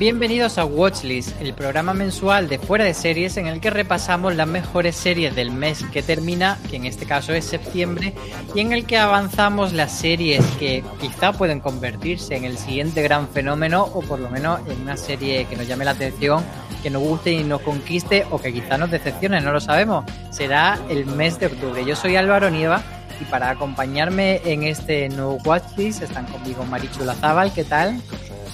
[0.00, 4.48] Bienvenidos a Watchlist, el programa mensual de fuera de series en el que repasamos las
[4.48, 8.14] mejores series del mes que termina, que en este caso es septiembre,
[8.54, 13.28] y en el que avanzamos las series que quizá pueden convertirse en el siguiente gran
[13.28, 16.42] fenómeno o por lo menos en una serie que nos llame la atención,
[16.82, 20.06] que nos guste y nos conquiste o que quizá nos decepcione, no lo sabemos.
[20.30, 21.84] Será el mes de octubre.
[21.84, 22.82] Yo soy Álvaro Nieva
[23.20, 28.00] y para acompañarme en este nuevo Watchlist están conmigo Marichu Lazábal, ¿qué tal?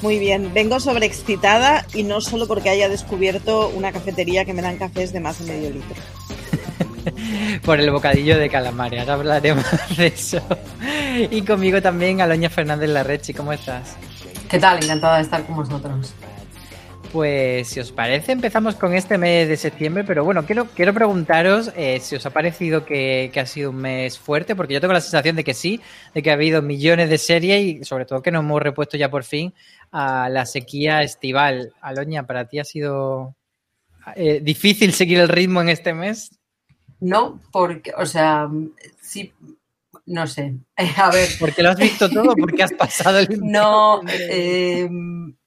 [0.02, 4.76] Muy bien, vengo sobreexcitada y no solo porque haya descubierto una cafetería que me dan
[4.76, 5.96] cafés de más de medio litro.
[7.64, 9.64] Por el bocadillo de calamares, ahora hablaremos
[9.96, 10.40] de eso.
[11.30, 13.96] Y conmigo también Aloña Fernández Larrechi, ¿cómo estás?
[14.48, 14.82] ¿Qué tal?
[14.82, 16.14] Encantada de estar con vosotros.
[17.16, 21.72] Pues si os parece, empezamos con este mes de septiembre, pero bueno, quiero, quiero preguntaros
[21.74, 24.92] eh, si os ha parecido que, que, ha sido un mes fuerte, porque yo tengo
[24.92, 25.80] la sensación de que sí,
[26.12, 29.10] de que ha habido millones de series y sobre todo que nos hemos repuesto ya
[29.10, 29.54] por fin
[29.92, 31.72] a la sequía estival.
[31.80, 33.34] Aloña, ¿para ti ha sido
[34.14, 36.38] eh, difícil seguir el ritmo en este mes?
[37.00, 38.46] No, porque, o sea,
[39.00, 39.32] sí,
[40.06, 40.54] no sé.
[40.96, 41.28] A ver.
[41.38, 44.88] Porque lo has visto todo, porque has pasado el No, eh,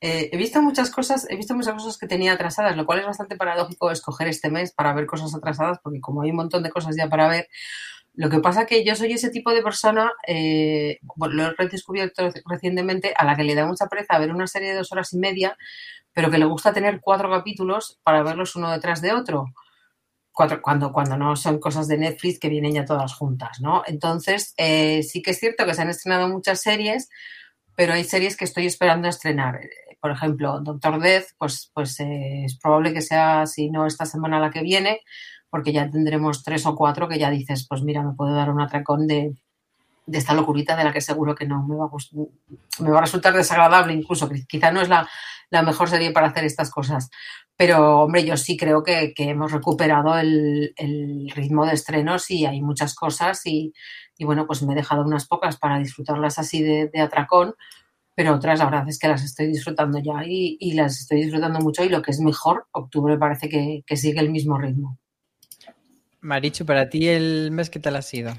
[0.02, 3.06] eh, he visto muchas cosas, he visto muchas cosas que tenía atrasadas, lo cual es
[3.06, 6.70] bastante paradójico escoger este mes para ver cosas atrasadas, porque como hay un montón de
[6.70, 7.48] cosas ya para ver,
[8.14, 12.30] lo que pasa que yo soy ese tipo de persona, eh, bueno, lo he redescubierto
[12.46, 15.18] recientemente, a la que le da mucha pereza ver una serie de dos horas y
[15.20, 15.56] media,
[16.12, 19.46] pero que le gusta tener cuatro capítulos para verlos uno detrás de otro.
[20.62, 23.84] Cuando, cuando no son cosas de Netflix que vienen ya todas juntas, ¿no?
[23.86, 27.10] Entonces, eh, sí que es cierto que se han estrenado muchas series,
[27.76, 29.60] pero hay series que estoy esperando estrenar.
[30.00, 34.40] Por ejemplo, Doctor Death, pues, pues eh, es probable que sea, si no esta semana
[34.40, 35.02] la que viene,
[35.50, 38.62] porque ya tendremos tres o cuatro que ya dices, pues mira, me puedo dar un
[38.62, 39.34] atracón de,
[40.10, 43.02] de esta locurita de la que seguro que no me va a, me va a
[43.02, 45.08] resultar desagradable incluso, quizá no es la,
[45.50, 47.10] la, mejor serie para hacer estas cosas,
[47.60, 52.46] pero hombre, yo sí creo que, que hemos recuperado el, el, ritmo de estrenos y
[52.46, 53.74] hay muchas cosas y,
[54.18, 57.56] y, bueno, pues me he dejado unas pocas para disfrutarlas así de, de, atracón,
[58.16, 61.60] pero otras la verdad es que las estoy disfrutando ya y, y, las estoy disfrutando
[61.60, 64.98] mucho y lo que es mejor, octubre parece que, que sigue el mismo ritmo.
[66.22, 68.32] Marichu, para ti el mes, ¿qué tal ha sido?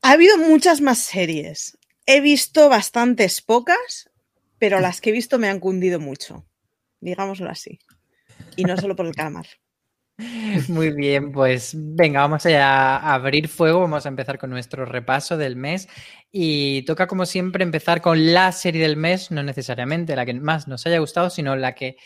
[0.00, 1.76] Ha habido muchas más series.
[2.06, 4.08] He visto bastantes pocas,
[4.58, 6.46] pero las que he visto me han cundido mucho.
[7.02, 7.80] Digámoslo así.
[8.56, 9.46] Y no solo por el calamar.
[10.68, 15.56] Muy bien, pues venga, vamos a abrir fuego, vamos a empezar con nuestro repaso del
[15.56, 15.88] mes
[16.30, 20.68] y toca como siempre empezar con la serie del mes, no necesariamente la que más
[20.68, 21.96] nos haya gustado, sino la que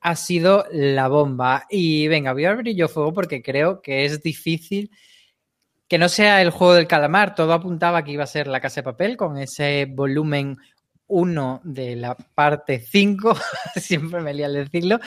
[0.00, 1.66] ha sido la bomba.
[1.70, 4.90] Y venga, voy a abrir yo fuego porque creo que es difícil
[5.86, 7.36] que no sea el juego del calamar.
[7.36, 10.56] Todo apuntaba que iba a ser la casa de papel con ese volumen
[11.12, 13.36] 1 de la parte 5,
[13.76, 14.98] siempre me lía al decirlo,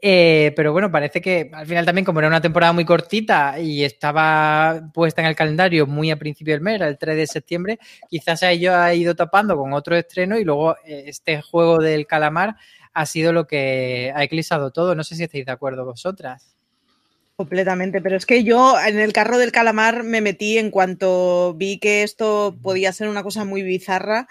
[0.00, 3.82] eh, pero bueno, parece que al final también como era una temporada muy cortita y
[3.82, 8.42] estaba puesta en el calendario muy a principio del mes, el 3 de septiembre, quizás
[8.42, 12.56] ello ha ido tapando con otro estreno y luego eh, este juego del calamar
[12.92, 14.94] ha sido lo que ha eclipsado todo.
[14.94, 16.54] No sé si estáis de acuerdo vosotras.
[17.36, 21.78] Completamente, pero es que yo en el carro del calamar me metí en cuanto vi
[21.80, 24.28] que esto podía ser una cosa muy bizarra.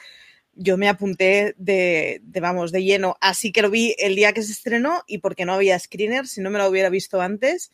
[0.55, 3.17] Yo me apunté de, de, vamos, de lleno.
[3.21, 6.41] Así que lo vi el día que se estrenó y porque no había screener, si
[6.41, 7.71] no me lo hubiera visto antes.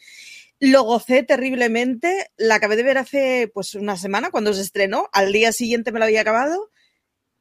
[0.60, 2.31] Lo gocé terriblemente.
[2.38, 5.10] La acabé de ver hace pues una semana cuando se estrenó.
[5.14, 6.70] Al día siguiente me lo había acabado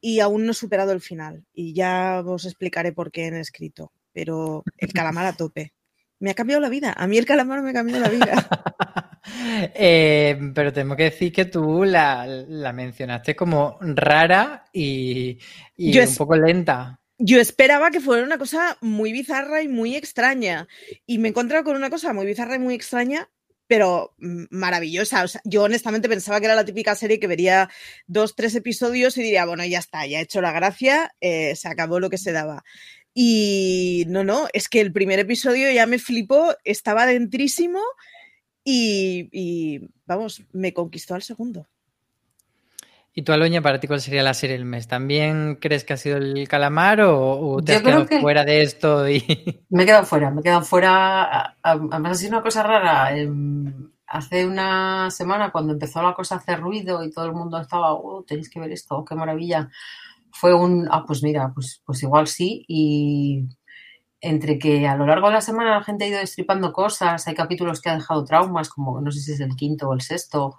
[0.01, 1.45] y aún no he superado el final.
[1.53, 3.91] Y ya os explicaré por qué en escrito.
[4.13, 5.73] Pero el calamar a tope.
[6.19, 6.93] Me ha cambiado la vida.
[6.97, 8.47] A mí el calamar me ha cambiado la vida.
[9.75, 12.25] Eh, pero tengo que decir que tú la,
[12.73, 15.37] mencionaste como rara y,
[15.77, 16.99] un poco lenta.
[17.17, 20.67] Yo esperaba que fuera una cosa muy bizarra y muy extraña.
[21.05, 23.29] Y me he encontrado con una cosa muy bizarra y muy extraña,
[23.67, 25.25] pero maravillosa.
[25.43, 27.69] yo honestamente pensaba que era la típica serie que vería
[28.07, 31.67] dos, tres episodios y diría, bueno, ya está, ya he hecho la gracia, eh, se
[31.67, 32.63] acabó lo que se daba.
[33.13, 37.81] Y no, no, es que el primer episodio ya me flipó, estaba dentrísimo
[38.71, 41.65] y, vamos, me conquistó al segundo.
[43.13, 44.87] ¿Y tú, Aloña, para ti cuál sería la serie del mes?
[44.87, 49.09] ¿También crees que ha sido el calamar o, te has quedado fuera de esto?
[49.09, 49.23] Y...
[49.69, 51.57] Me he quedado fuera, me he quedado fuera.
[51.61, 53.17] Además, ha sido una cosa rara.
[53.17, 57.59] Em, hace una semana, cuando empezó la cosa a hacer ruido y todo el mundo
[57.59, 59.69] estaba, oh, tenéis que ver esto, qué maravilla.
[60.31, 62.63] Fue un, ah, pues mira, pues, pues igual sí.
[62.67, 63.49] Y
[64.21, 67.35] entre que a lo largo de la semana la gente ha ido destripando cosas, hay
[67.35, 70.57] capítulos que ha dejado traumas, como no sé si es el quinto o el sexto,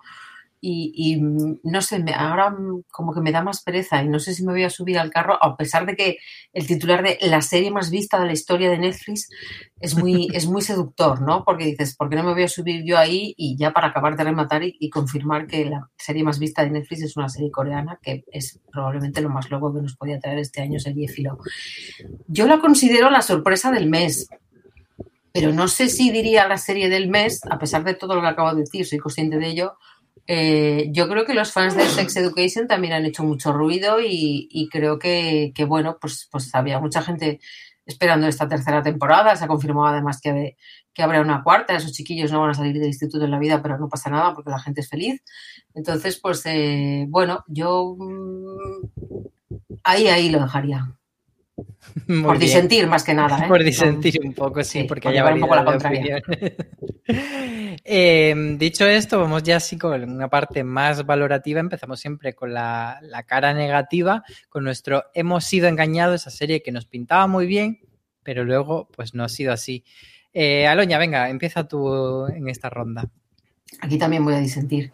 [0.63, 2.55] y, no sé, ahora
[2.91, 5.11] como que me da más pereza y no sé si me voy a subir al
[5.11, 6.19] carro, a pesar de que
[6.53, 9.29] el titular de la serie más vista de la historia de Netflix
[9.81, 11.45] es muy, es muy seductor, ¿no?
[11.45, 13.35] Porque dices, ¿por qué no me voy a subir yo ahí?
[13.39, 17.03] Y ya para acabar de rematar y, confirmar que la serie más vista de Netflix
[17.03, 20.61] es una serie coreana, que es probablemente lo más loco que nos podía traer este
[20.61, 21.39] año, serie Filo.
[22.27, 24.29] Yo la considero la sorpresa del mes,
[25.33, 28.29] pero no sé si diría la serie del mes, a pesar de todo lo que
[28.29, 29.77] acabo de decir, soy consciente de ello,
[30.33, 34.69] eh, yo creo que los fans de Sex Education también han hecho mucho ruido y,
[34.71, 37.41] creo que, bueno, pues, pues había mucha gente
[37.85, 39.35] esperando esta tercera temporada.
[39.35, 40.57] Se ha confirmado además que,
[40.95, 41.75] que habrá una cuarta.
[41.75, 44.33] Esos chiquillos no van a salir del instituto en la vida, pero no pasa nada
[44.33, 45.21] porque la gente es feliz.
[45.75, 49.27] Entonces, pues eh, bueno, yo mm,
[49.83, 50.95] ahí, ahí lo dejaría.
[52.23, 53.45] Por disentir más que nada.
[53.45, 53.49] ¿eh?
[53.49, 56.23] Por disentir un poco, sí, porque haya un poco la contraria.
[57.85, 61.61] eh, dicho esto, vamos ya así con una parte más valorativa.
[61.61, 66.73] Empezamos siempre con la, la, cara negativa, con nuestro hemos sido engañados, esa serie que
[66.73, 67.81] nos pintaba muy bien,
[68.23, 69.85] pero luego pues no ha sido así.
[70.33, 73.09] Eh, Aloña, venga, empieza tú en esta ronda.
[73.81, 74.91] Aquí también voy a disentir,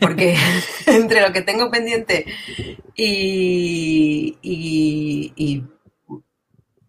[0.00, 0.36] porque
[0.86, 2.26] entre lo que tengo pendiente
[2.94, 5.64] y, y, y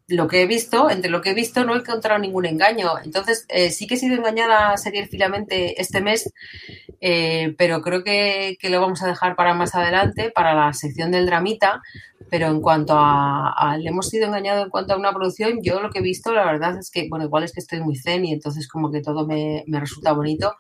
[0.10, 2.92] lo que he visto, entre lo que he visto, no he encontrado ningún engaño.
[3.04, 6.34] Entonces, eh, sí que he sido engañada serialmente este mes,
[7.02, 11.26] eh, pero creo que, lo vamos a dejar para más adelante, para la sección del
[11.26, 11.82] dramita.
[12.30, 15.90] Pero en cuanto a, le hemos sido engañados en cuanto a una producción, yo lo
[15.90, 18.34] que he visto, la verdad es que, bueno, igual es que estoy muy zen y
[18.34, 20.54] entonces como que todo me, resulta bonito,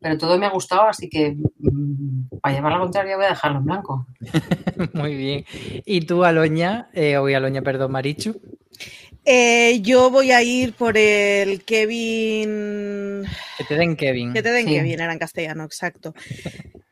[0.00, 3.58] pero todo me ha gustado, así que mm, para llevar la contraria voy a dejarlo
[3.58, 4.06] en blanco.
[4.94, 5.44] Muy bien.
[5.84, 8.40] ¿Y tú, Aloña, eh, Aloña, perdón, Marichu?
[9.24, 13.24] Eh, yo voy a ir por el Kevin.
[13.56, 14.32] Que te den Kevin.
[14.32, 16.14] Que te den Kevin, era en castellano, exacto.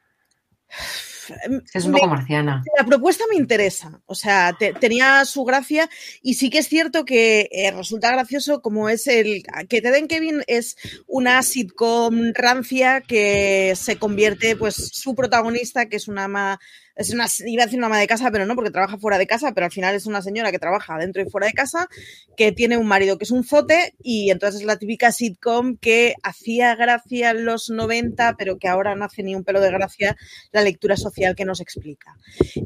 [1.75, 2.63] Es un poco marciana.
[2.77, 5.89] La propuesta me interesa, o sea, tenía su gracia
[6.23, 10.09] y sí que es cierto que eh, resulta gracioso como es el que te den
[10.09, 10.77] Kevin es
[11.07, 16.61] una sitcom rancia que se convierte, pues su protagonista, que es una ama
[17.01, 19.27] es una, iba a decir una ama de casa, pero no, porque trabaja fuera de
[19.27, 21.89] casa, pero al final es una señora que trabaja dentro y fuera de casa,
[22.37, 26.15] que tiene un marido que es un fote, y entonces es la típica sitcom que
[26.23, 30.15] hacía gracia en los 90, pero que ahora no hace ni un pelo de gracia
[30.53, 32.19] la lectura social que nos explica.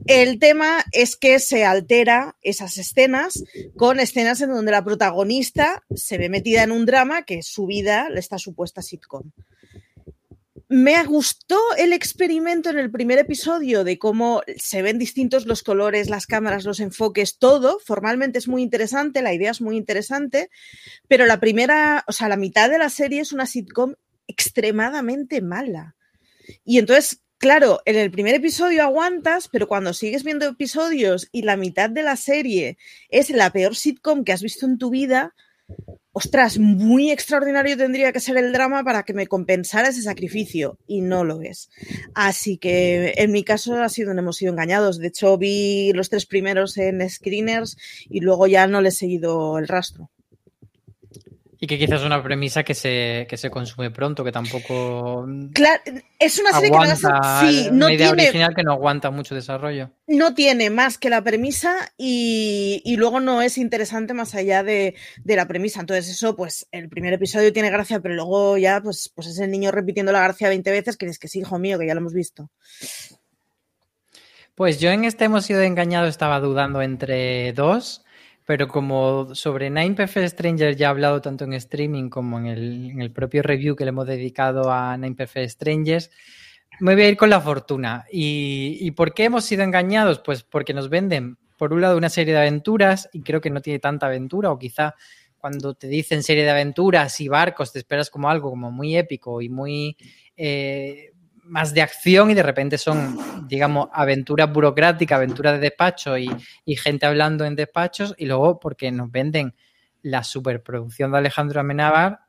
[0.07, 3.45] El tema es que se altera esas escenas
[3.77, 8.09] con escenas en donde la protagonista se ve metida en un drama que su vida,
[8.17, 9.31] esta supuesta sitcom.
[10.77, 16.11] Me gustó el experimento en el primer episodio de cómo se ven distintos los colores,
[16.11, 17.79] las cámaras, los enfoques, todo.
[17.79, 20.51] Formalmente es muy interesante, la idea es muy interesante,
[21.07, 23.95] pero la primera, o sea, la mitad de la serie es una sitcom
[24.27, 25.95] extremadamente mala.
[26.65, 31.57] Y entonces, claro, en el primer episodio aguantas, pero cuando sigues viendo episodios y la
[31.57, 32.79] mitad de la serie
[33.11, 35.37] es la peor sitcom que has visto en tu vida,
[36.15, 41.01] ostras, muy extraordinario tendría que ser el drama para que me compensara ese sacrificio y
[41.01, 41.71] no lo es.
[42.15, 44.99] Así que en mi caso ha sido, hemos sido engañados.
[44.99, 47.77] De hecho, vi los tres primeros en screeners
[48.09, 50.09] y luego ya no le he seguido el rastro.
[51.65, 55.27] Y que quizás es una premisa que se, que se consume pronto, que tampoco.
[55.55, 55.81] Claro,
[56.19, 59.91] es una serie que no, una idea original que no aguanta mucho desarrollo.
[60.07, 64.95] No tiene más que la premisa y, luego no es interesante más allá de,
[65.25, 65.81] la premisa.
[65.81, 69.51] Entonces, eso, pues, el primer episodio tiene gracia, pero luego ya, pues, pues es el
[69.51, 72.01] niño repitiendo la gracia 20 veces que dices que sí, hijo mío, que ya lo
[72.01, 72.51] hemos visto.
[74.55, 78.04] Pues yo en este hemos sido engañados, estaba dudando entre dos
[78.47, 82.91] pero como sobre Nine Perfect Strangers ya he hablado tanto en streaming como en el,
[82.91, 86.11] en el propio review que le hemos dedicado a Nine Perfect Strangers,
[86.81, 88.05] me voy a ir con la fortuna.
[88.11, 90.19] ¿Y, ¿Y por qué hemos sido engañados?
[90.19, 93.61] Pues porque nos venden, por un lado, una serie de aventuras y creo que no
[93.61, 94.95] tiene tanta aventura o quizá
[95.39, 99.43] cuando te dicen serie de aventuras y barcos te esperas como algo como muy épico
[99.43, 99.95] y muy
[100.37, 101.13] eh,
[101.45, 106.31] más de acción y de repente son, digamos, aventuras burocráticas, aventuras de despacho y,
[106.65, 109.55] y, gente hablando en despachos y luego porque nos venden
[110.03, 112.21] la superproducción de Alejandro Amenábar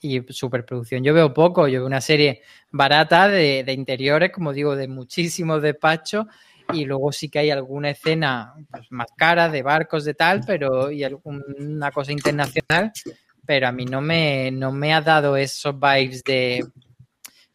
[0.00, 1.02] y superproducción.
[1.02, 5.62] Yo veo poco, yo veo una serie barata de, de interiores, como digo, de muchísimos
[5.62, 6.26] despachos
[6.72, 10.90] y luego sí que hay alguna escena pues, más cara de barcos de tal, pero
[10.90, 12.92] y alguna cosa internacional,
[13.46, 16.64] pero a mí no me, no me ha dado esos vibes de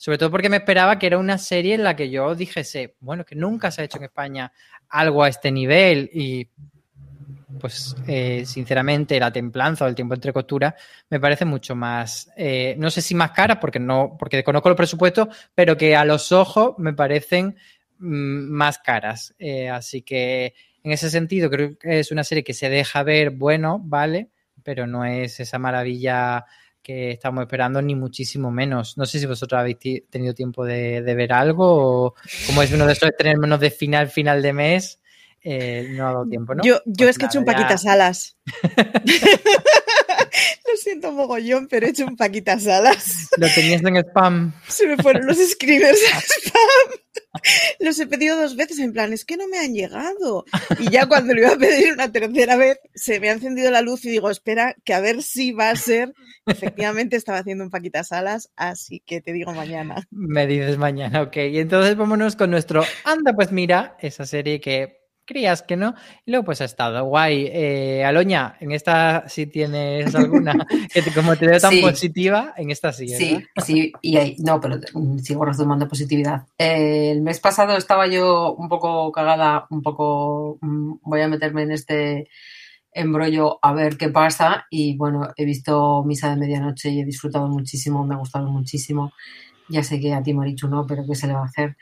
[0.03, 3.23] sobre todo porque me esperaba que era una serie en la que yo dijese, bueno,
[3.23, 4.51] que nunca se ha hecho en España
[4.89, 6.45] algo a este nivel y
[7.57, 10.73] pues eh, sinceramente la templanza o el tiempo entre costuras
[11.09, 14.75] me parece mucho más, eh, no sé si más cara porque no, porque conozco los
[14.75, 17.55] presupuestos, pero que a los ojos me parecen
[17.99, 19.33] mmm, más caras.
[19.39, 23.29] Eh, así que en ese sentido creo que es una serie que se deja ver,
[23.29, 24.31] bueno, vale,
[24.63, 26.43] pero no es esa maravilla
[26.83, 28.97] que estamos esperando, ni muchísimo menos.
[28.97, 29.77] No sé si vosotros habéis
[30.09, 33.09] tenido tiempo de, de ver algo o como es uno de esos
[33.39, 34.99] menos de final, final de mes,
[35.41, 36.63] eh, no ha dado tiempo, ¿no?
[36.63, 38.37] Yo, yo pues es que he hecho un paquitas alas.
[40.69, 43.29] Lo siento mogollón, pero he hecho un paquitas alas.
[43.37, 44.53] Lo tenías en spam.
[44.67, 46.99] Se me fueron los screeners a spam.
[47.79, 50.45] Los he pedido dos veces en plan, es que no me han llegado.
[50.79, 53.81] Y ya cuando lo iba a pedir una tercera vez, se me ha encendido la
[53.81, 56.13] luz y digo, espera, que a ver si va a ser.
[56.45, 60.07] Efectivamente estaba haciendo un paquitas alas, así que te digo mañana.
[60.11, 61.37] Me dices mañana, ok.
[61.37, 65.95] Y entonces vámonos con nuestro Anda, pues mira, esa serie que creías que no.
[66.25, 67.49] Y luego pues ha estado guay.
[67.51, 70.53] Eh, Aloña, en esta sí tienes alguna
[70.93, 71.81] que te, como te veo tan sí.
[71.81, 73.07] positiva, en esta sí.
[73.11, 73.17] ¿verdad?
[73.17, 74.79] Sí, sí, y ahí, no, pero
[75.21, 76.43] sigo retomando positividad.
[76.57, 81.63] Eh, el mes pasado estaba yo un poco cagada, un poco, mm, voy a meterme
[81.63, 82.27] en este
[82.95, 87.47] embrollo a ver qué pasa y bueno, he visto Misa de Medianoche y he disfrutado
[87.47, 89.13] muchísimo, me ha gustado muchísimo.
[89.69, 91.77] Ya sé que a ti, Marichu, no, pero ¿qué se le va a hacer?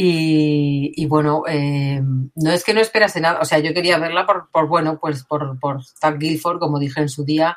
[0.00, 4.68] Y, bueno, eh, no es que no esperase nada, o sea, yo quería verla por,
[4.68, 5.80] bueno, pues por, por
[6.18, 7.56] Guilford, como dije en su día,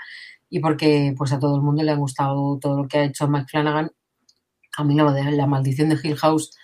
[0.49, 3.27] y porque pues a todo el mundo le ha gustado todo lo que ha hecho
[3.27, 3.91] Mike Flanagan.
[4.75, 6.57] A mí de la maldición de Hill House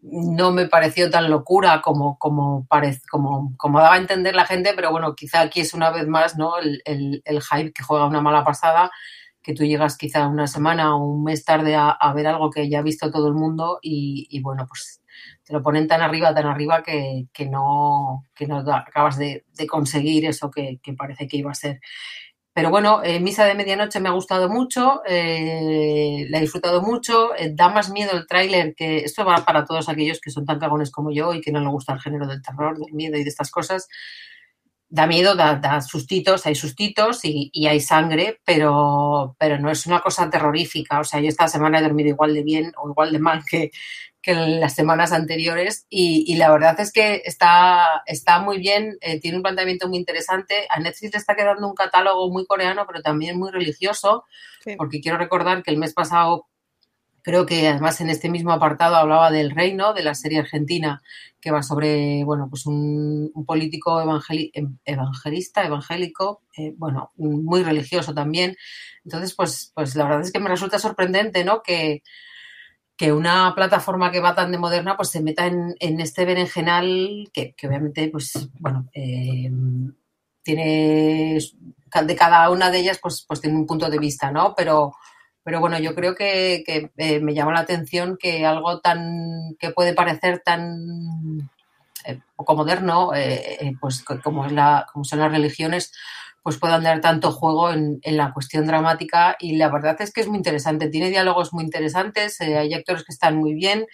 [0.00, 4.72] no me pareció tan locura como, como, parece, como, como daba a entender la gente,
[4.74, 6.58] pero bueno, quizá aquí es una vez más ¿no?
[6.58, 8.90] el, el, el hype que juega una mala pasada
[9.44, 12.78] que tú llegas quizá una semana o un mes tarde a, ver algo que ya
[12.78, 15.02] ha visto todo el mundo y, bueno, pues
[15.44, 20.50] te lo ponen tan arriba, tan arriba que, no, que no acabas de, conseguir eso
[20.50, 21.80] que, que, parece que iba a ser.
[22.54, 27.34] Pero bueno, eh, Misa de Medianoche me ha gustado mucho, eh, la he disfrutado mucho,
[27.36, 30.60] eh, da más miedo el tráiler, que esto va para todos aquellos que son tan
[30.60, 33.24] cagones como yo y que no les gusta el género del terror, del miedo y
[33.24, 33.88] de estas cosas.
[34.94, 39.86] Da miedo, da, da sustitos, hay sustitos y, y, hay sangre, pero, pero no es
[39.86, 41.00] una cosa terrorífica.
[41.00, 43.72] O sea, yo esta semana he dormido igual de bien o igual de mal que,
[44.22, 48.96] que en las semanas anteriores y, y, la verdad es que está, está muy bien,
[49.00, 50.68] eh, tiene un planteamiento muy interesante.
[50.70, 54.24] A Netflix le está quedando un catálogo muy coreano, pero también muy religioso,
[54.62, 54.76] sí.
[54.76, 56.46] porque quiero recordar que el mes pasado,
[57.24, 61.02] creo que además en este mismo apartado hablaba del reino, de la serie argentina,
[61.40, 64.52] que va sobre, bueno, pues un, un político evangeli
[64.84, 68.56] evangelista, evangélico, eh, bueno, muy religioso también.
[69.04, 71.62] Entonces, pues, pues la verdad es que me resulta sorprendente, ¿no?
[71.62, 72.02] Que
[72.96, 77.28] que una plataforma que va tan de moderna pues se meta en, en este berenjenal
[77.32, 79.50] que, que, obviamente pues bueno eh,
[80.42, 81.38] tiene
[82.06, 84.94] de cada una de ellas pues pues tiene un punto de vista no pero
[85.44, 89.70] pero bueno yo creo que, que eh, me llama la atención que algo tan que
[89.70, 91.50] puede parecer tan
[92.06, 95.92] eh, poco moderno eh, pues como es la como son las religiones
[96.44, 100.20] pues puedan dar tanto juego en, en, la cuestión dramática y la verdad es que
[100.20, 103.86] es muy interesante, tiene diálogos muy interesantes, eh, hay actores que están muy bien,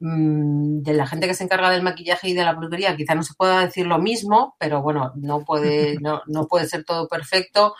[0.00, 3.22] mm, de la gente que se encarga del maquillaje y de la peluquería quizá no
[3.22, 7.74] se pueda decir lo mismo, pero bueno, no puede, no, no puede ser todo perfecto.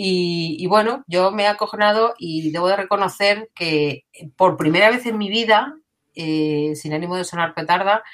[0.00, 4.04] Y, bueno, yo me he acojonado y debo de reconocer que
[4.36, 5.74] por primera vez en mi vida,
[6.14, 8.04] eh, sin ánimo de sonar petarda,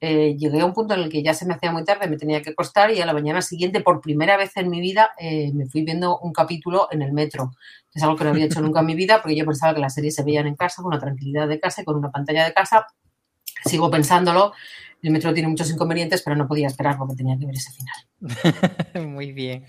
[0.00, 2.16] eh, llegué a un punto en el que ya se me hacía muy tarde, me
[2.16, 5.52] tenía que acostar y a la mañana siguiente, por primera vez en mi vida, eh,
[5.52, 7.50] me fui viendo un capítulo en el metro.
[7.92, 9.92] Es algo que no había hecho nunca en mi vida porque yo pensaba que las
[9.92, 12.54] series se veían en casa, con una tranquilidad de casa y con una pantalla de
[12.54, 12.86] casa.
[13.66, 14.54] sigo pensándolo.
[15.02, 19.06] El metro tiene muchos inconvenientes, pero no podía esperar porque tenía que ver ese final.
[19.08, 19.64] Muy bien.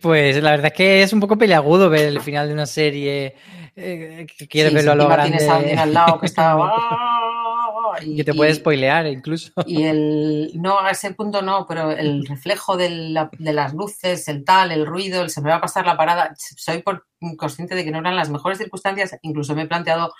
[0.00, 3.36] Pues la verdad es que es un poco peleagudo ver el final de una serie
[3.76, 5.38] eh, que quieres verlo a lo grande.
[5.38, 6.56] Tienes a alguien al lado que está...
[8.00, 9.52] y, que te puede spoilear incluso.
[9.66, 14.26] Y el, no, a ese punto no, pero el reflejo de, la, de, las luces,
[14.28, 17.06] el tal, el ruido, el se me va a pasar la parada, soy por,
[17.36, 20.12] consciente de que no eran las mejores circunstancias, incluso me he planteado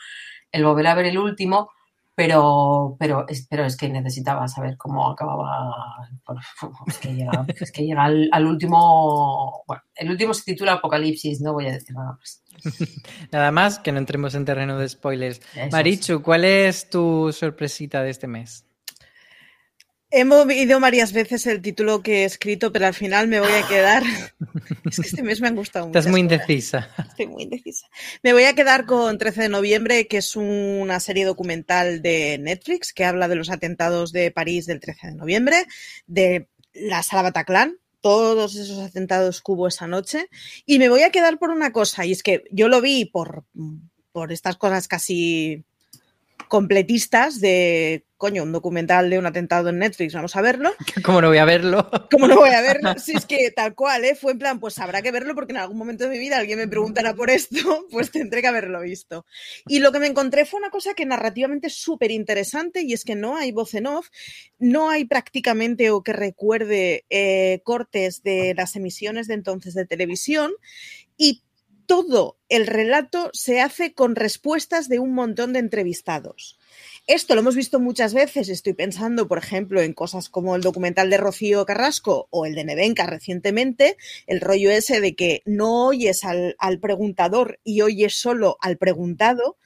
[0.50, 1.70] el volver a ver el último,
[2.14, 6.08] pero, pero, es, pero es que necesitaba saber cómo acababa.
[6.86, 9.64] Es que llega, es que llega al, al, último.
[9.66, 12.42] Bueno, el último se titula Apocalipsis, no voy a decir nada más.
[13.32, 15.40] nada más, que no entremos en terreno de spoilers.
[15.54, 18.66] Eso Marichu, ¿cuál es tu sorpresita de este mes?
[20.14, 23.66] He movido varias veces el título que he escrito, pero al final me voy a
[23.66, 24.02] quedar.
[24.84, 25.98] es que este mes me han gustado mucho.
[25.98, 26.90] Estás muy indecisa.
[27.08, 27.86] Estoy muy indecisa.
[28.22, 32.92] Me voy a quedar con 13 de noviembre, que es una serie documental de Netflix
[32.92, 35.64] que habla de los atentados de París del 13 de noviembre,
[36.06, 40.28] de la sala Bataclan, todos esos atentados que hubo esa noche.
[40.66, 43.46] Y me voy a quedar por una cosa, y es que yo lo vi por,
[44.12, 45.64] por estas cosas casi
[46.52, 50.74] completistas de, coño, un documental de un atentado en Netflix, vamos a verlo.
[51.02, 51.88] ¿Cómo no voy a verlo?
[52.10, 52.92] ¿Cómo no voy a verlo?
[52.98, 54.14] Si es que tal cual, ¿eh?
[54.14, 56.58] Fue en plan, pues habrá que verlo porque en algún momento de mi vida alguien
[56.58, 59.24] me preguntará por esto, pues tendré que haberlo visto.
[59.66, 63.06] Y lo que me encontré fue una cosa que narrativamente es súper interesante y es
[63.06, 64.10] que no hay voz en off,
[64.58, 70.52] no hay prácticamente o que recuerde eh, cortes de las emisiones de entonces de televisión
[71.16, 71.44] y
[71.86, 76.58] todo el relato se hace con respuestas de un montón de entrevistados.
[77.06, 78.48] Esto lo hemos visto muchas veces.
[78.48, 82.64] Estoy pensando, por ejemplo, en cosas como el documental de Rocío Carrasco o el de
[82.64, 83.96] Nevenka recientemente,
[84.26, 89.58] el rollo ese de que no oyes al, al preguntador y oyes solo al preguntado,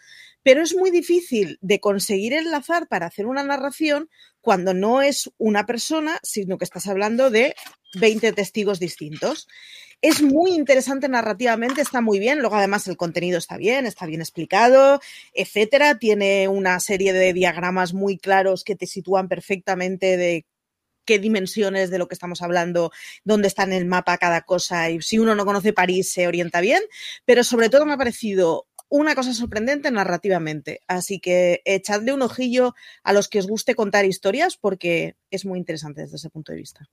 [0.42, 4.08] pero es muy difícil de conseguir enlazar para hacer una narración
[4.40, 7.56] cuando no es una persona, sino que estás hablando de
[8.00, 9.48] 20 testigos distintos.
[10.06, 12.38] Es muy interesante narrativamente, está muy bien.
[12.38, 15.00] Luego, además, el contenido está bien, está bien explicado,
[15.34, 15.98] etcétera.
[15.98, 20.46] Tiene una serie de diagramas muy claros que te sitúan perfectamente de
[21.04, 22.92] qué dimensiones de lo que estamos hablando,
[23.24, 24.90] dónde está en el mapa cada cosa.
[24.90, 26.82] Y si uno no conoce París, se orienta bien.
[27.24, 30.82] Pero sobre todo me ha parecido una cosa sorprendente narrativamente.
[30.86, 35.58] Así que echadle un ojillo a los que os guste contar historias porque es muy
[35.58, 36.88] interesante desde ese punto de vista.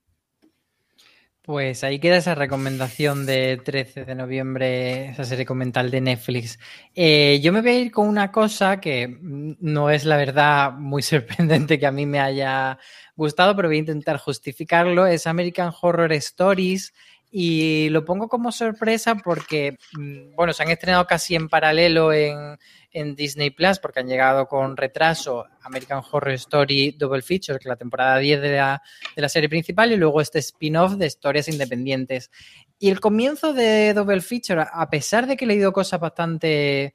[1.44, 6.58] Pues ahí queda esa recomendación de 13 de noviembre, esa serie documental de Netflix.
[6.94, 11.02] Eh, yo me voy a ir con una cosa que no es la verdad muy
[11.02, 12.78] sorprendente que a mí me haya
[13.14, 15.06] gustado, pero voy a intentar justificarlo.
[15.06, 16.94] Es American Horror Stories
[17.36, 22.56] y lo pongo como sorpresa porque, mm, bueno, se han estrenado casi en paralelo en,
[22.92, 27.68] en Disney Plus porque han llegado con retraso American Horror Story Double Feature, que es
[27.68, 28.80] la temporada 10 de la,
[29.16, 32.30] de la serie principal, y luego este spin-off de historias independientes.
[32.78, 36.94] Y el comienzo de Double Feature, a pesar de que he leído cosas bastante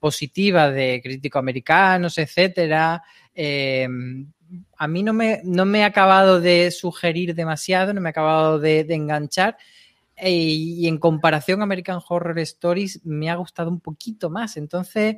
[0.00, 3.86] positivas de críticos americanos, etcétera, eh,
[4.76, 8.58] a mí no me, no me ha acabado de sugerir demasiado, no me ha acabado
[8.58, 9.56] de, de enganchar.
[10.16, 14.56] Eh, y en comparación American Horror Stories me ha gustado un poquito más.
[14.56, 15.16] Entonces,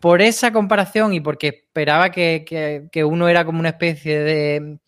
[0.00, 4.78] por esa comparación y porque esperaba que, que, que uno era como una especie de,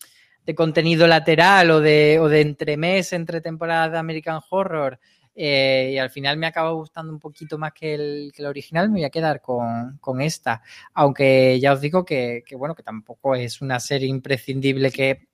[0.45, 4.99] de contenido lateral o de, o de entremés entre temporadas de American Horror,
[5.35, 9.03] eh, y al final me acaba gustando un poquito más que el, original, me voy
[9.03, 10.61] a quedar con, con esta.
[10.93, 15.27] Aunque ya os digo que, que, bueno, que tampoco es una serie imprescindible que,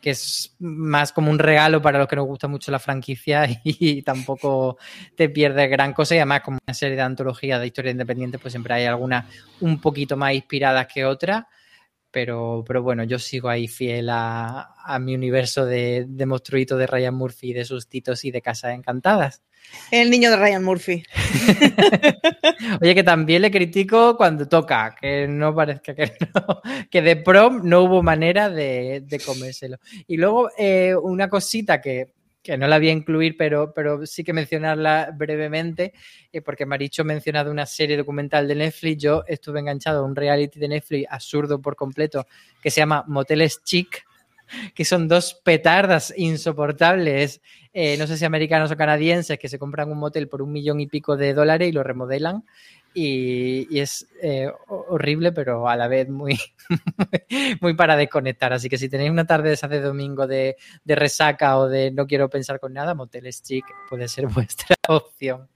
[0.00, 4.02] que, es más como un regalo para los que nos gusta mucho la franquicia y,
[4.02, 4.78] tampoco
[5.14, 6.14] te pierdes gran cosa.
[6.14, 9.26] Y además, como una serie de antología de historia independiente, pues siempre hay algunas
[9.60, 11.44] un poquito más inspiradas que otras.
[12.16, 16.86] Pero, pero, bueno, yo sigo ahí fiel a, a mi universo de, de, monstruito de
[16.86, 19.42] Ryan Murphy, de sustitos y de casas encantadas.
[19.90, 21.02] El niño de Ryan Murphy.
[22.80, 27.60] Oye, que también le critico cuando toca, que no parezca que no, que de prom
[27.64, 29.76] no hubo manera de, de comérselo.
[30.06, 32.14] Y luego eh, una cosita que
[32.46, 35.92] que no la voy a incluir, pero, pero sí que mencionarla brevemente,
[36.32, 39.02] eh, porque Maricho ha mencionado una serie documental de Netflix.
[39.02, 42.24] Yo estuve enganchado a un reality de Netflix absurdo por completo
[42.62, 44.06] que se llama Moteles Chic,
[44.76, 47.40] que son dos petardas insoportables,
[47.72, 50.78] eh, no sé si americanos o canadienses, que se compran un motel por un millón
[50.78, 52.44] y pico de dólares y lo remodelan
[52.98, 56.40] y, y es eh, horrible, pero a la vez muy,
[57.60, 58.54] muy para desconectar.
[58.54, 61.90] Así que si tenéis una tarde de esa de domingo de, de, resaca o de
[61.90, 65.46] no quiero pensar con nada, Moteles Chic puede ser vuestra opción.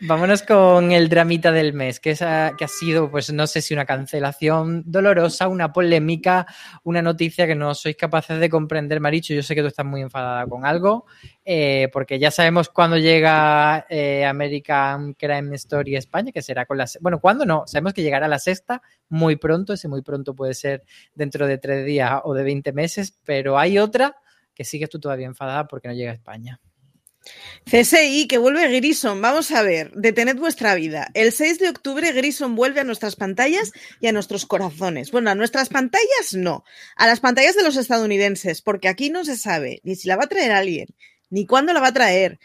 [0.00, 3.74] Vámonos con el dramita del mes, que, es, que ha sido, pues no sé si
[3.74, 6.46] una cancelación dolorosa, una polémica,
[6.84, 9.34] una noticia que no sois capaces de comprender, Maricho.
[9.34, 11.06] Yo sé que tú estás muy enfadada con algo,
[11.44, 16.86] eh, porque ya sabemos cuándo llega eh, American Crime Story España, que será con la...
[17.00, 17.64] Bueno, ¿cuándo no?
[17.66, 21.84] Sabemos que llegará la sexta muy pronto, ese muy pronto puede ser dentro de tres
[21.84, 24.16] días o de 20 meses, pero hay otra
[24.54, 26.60] que sigues tú todavía enfadada porque no llega a España.
[27.64, 29.20] CSI, que vuelve Grison.
[29.20, 31.10] Vamos a ver, detened vuestra vida.
[31.14, 35.10] El 6 de octubre Grison vuelve a nuestras pantallas y a nuestros corazones.
[35.10, 36.64] Bueno, a nuestras pantallas no,
[36.96, 40.24] a las pantallas de los estadounidenses, porque aquí no se sabe ni si la va
[40.24, 40.88] a traer alguien,
[41.30, 42.38] ni cuándo la va a traer.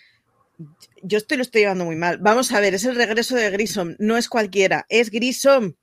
[1.01, 2.17] Yo estoy lo estoy llevando muy mal.
[2.17, 5.77] Vamos a ver, es el regreso de Grison, no es cualquiera, es Grison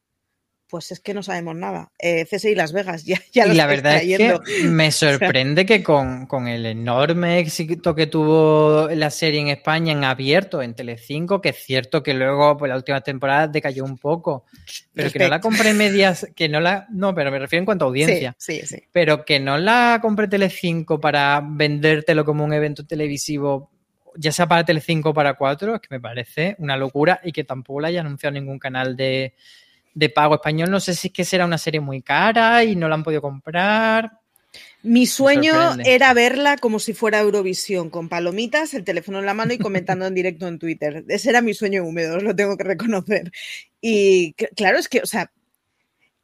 [0.71, 1.91] pues es que no sabemos nada.
[1.99, 6.29] Eh, CSI Las Vegas, ya, ya Y la verdad es que me sorprende que con,
[6.47, 11.57] el enorme éxito que tuvo la serie en España en abierto, en Telecinco, que es
[11.57, 14.47] cierto que luego, pues la última temporada decayó un poco,
[14.95, 17.85] pero que no la compré medias, que no la, no, pero me refiero en cuanto
[17.85, 18.35] a audiencia.
[18.39, 18.83] Sí, sí, sí.
[18.93, 23.71] Pero que no la compré Telecinco para vendértelo como un evento televisivo
[24.17, 27.45] ya sea para Telecinco o para cuatro, es que me parece una locura y que
[27.45, 29.35] tampoco la haya anunciado ningún canal de,
[30.01, 30.71] de pago español.
[30.71, 33.21] No sé si es que será una serie muy cara y no la han podido
[33.23, 34.11] comprar.
[34.83, 39.53] Mi sueño era verla como si fuera Eurovisión, con palomitas, el teléfono en la mano
[39.53, 41.05] y comentando en directo en Twitter.
[41.09, 43.31] Ese era mi sueño húmedo, lo tengo que reconocer.
[43.83, 45.31] Y claro, es que, o sea,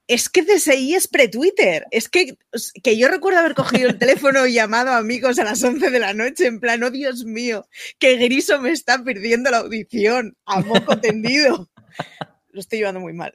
[0.08, 1.84] es que CSI es pre-Twitter.
[1.90, 2.38] Es que,
[2.82, 5.98] que yo recuerdo haber cogido el teléfono y llamado a amigos a las 11 de
[6.00, 10.62] la noche en plan, oh Dios mío, que Griso me está perdiendo la audición a
[10.62, 11.68] moco tendido
[12.56, 13.32] lo estoy llevando muy mal.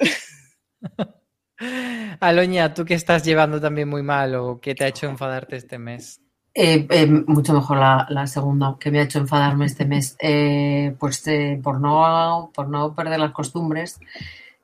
[2.20, 5.78] Aloña, ¿tú qué estás llevando también muy mal o qué te ha hecho enfadarte este
[5.78, 6.20] mes?
[6.56, 10.18] Eh, eh, mucho mejor la, segunda, que me ha hecho enfadarme este mes.
[10.20, 11.24] Eh, pues
[11.62, 14.00] por, no, por no perder las costumbres,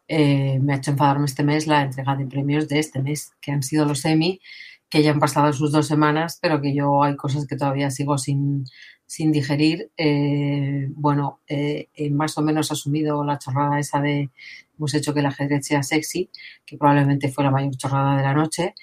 [0.10, 3.62] me ha hecho enfadarme este mes la entrega de premios de este mes, que han
[3.62, 4.42] sido los Emmy,
[4.90, 8.18] que ya han pasado sus dos semanas, pero que yo hay cosas que todavía sigo
[8.18, 8.66] sin,
[9.08, 14.30] sin digerir, eh, bueno, eh, he más o menos asumido la chorrada esa de
[14.78, 16.30] hemos hecho que el ajedrez sea sexy,
[16.66, 18.76] que probablemente fue la mayor chorrada de la noche.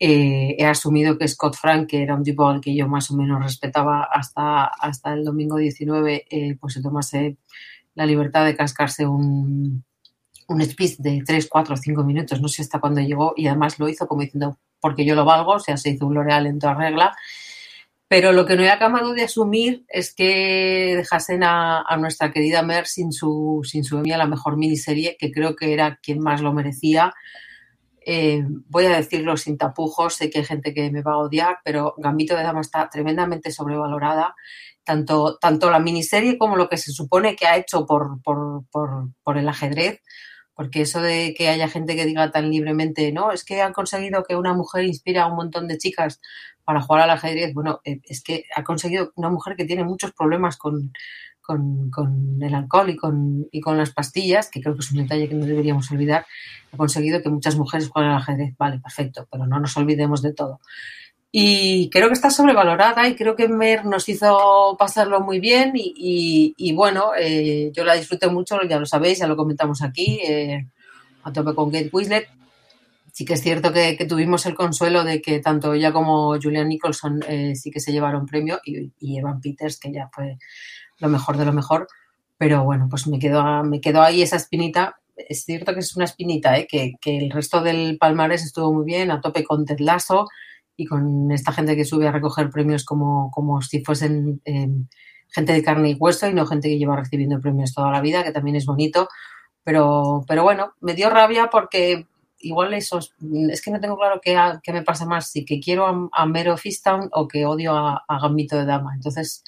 [0.00, 3.16] Eh, he asumido que Scott Frank, que era un tipo al que yo más o
[3.16, 7.36] menos respetaba hasta, hasta el domingo 19, pues se tomase
[7.94, 9.84] la libertad de cascarse un,
[10.48, 13.88] un speech de 3, 4, 5 minutos, no sé hasta cuándo llegó, y además lo
[13.88, 16.74] hizo como diciendo, porque yo lo valgo, o sea, se hizo un L'Oreal en toda
[16.74, 17.14] regla
[18.08, 22.86] pero lo que no he acabado de asumir es que dejasen a, nuestra querida Mer
[22.86, 27.12] sin su, sin su la mejor miniserie, que creo que era quien más lo merecía.
[28.00, 31.58] Eh, voy a decirlo sin tapujos, sé que hay gente que me va a odiar,
[31.62, 34.34] pero Gambito de Dama está tremendamente sobrevalorada.
[34.84, 38.64] Tanto, tanto la miniserie como lo que se supone que ha hecho por, por,
[39.22, 40.00] por el ajedrez
[40.58, 44.24] porque eso de que haya gente que diga tan libremente, no, es que han conseguido
[44.24, 46.20] que una mujer inspira a un montón de chicas
[46.64, 50.10] para jugar al ajedrez, bueno, eh, es que ha conseguido una mujer que tiene muchos
[50.14, 50.90] problemas con,
[52.42, 55.36] el alcohol y con, y con las pastillas, que creo que es un detalle que
[55.36, 56.26] no deberíamos olvidar,
[56.72, 58.56] ha conseguido que muchas mujeres jueguen al ajedrez.
[58.58, 60.58] Vale, perfecto, pero no nos olvidemos de todo.
[61.30, 66.72] Y creo que está sobrevalorada y creo que Mer nos hizo pasarlo muy bien y,
[66.74, 70.66] bueno, eh, yo la disfruté mucho, ya lo sabéis, ya lo comentamos aquí, eh,
[71.22, 72.28] a tope con Kate Winslet.
[73.12, 77.20] Sí que es cierto que, tuvimos el consuelo de que tanto ella como Julian Nicholson
[77.28, 80.38] eh, sí que se llevaron premio y, Evan Peters, que ya fue
[80.98, 81.88] lo mejor de lo mejor.
[82.38, 85.00] Pero bueno, pues me quedó, me quedó ahí esa espinita.
[85.16, 89.10] Es cierto que es una espinita, que, que, el resto del palmarés estuvo muy bien,
[89.10, 90.26] a tope con Ted Lasso,
[90.78, 94.86] y con esta gente que sube a recoger premios como, como si fuesen em,
[95.28, 98.22] gente de carne y hueso y no gente que lleva recibiendo premios toda la vida,
[98.22, 99.08] que también es bonito.
[99.64, 102.06] Pero, pero bueno, me dio rabia porque
[102.38, 103.00] igual eso
[103.50, 106.26] es que no tengo claro qué, qué me pasa más, si que quiero a, a
[106.26, 108.94] Mero Fistown o que odio a, a, Gambito de Dama.
[108.94, 109.42] Entonces,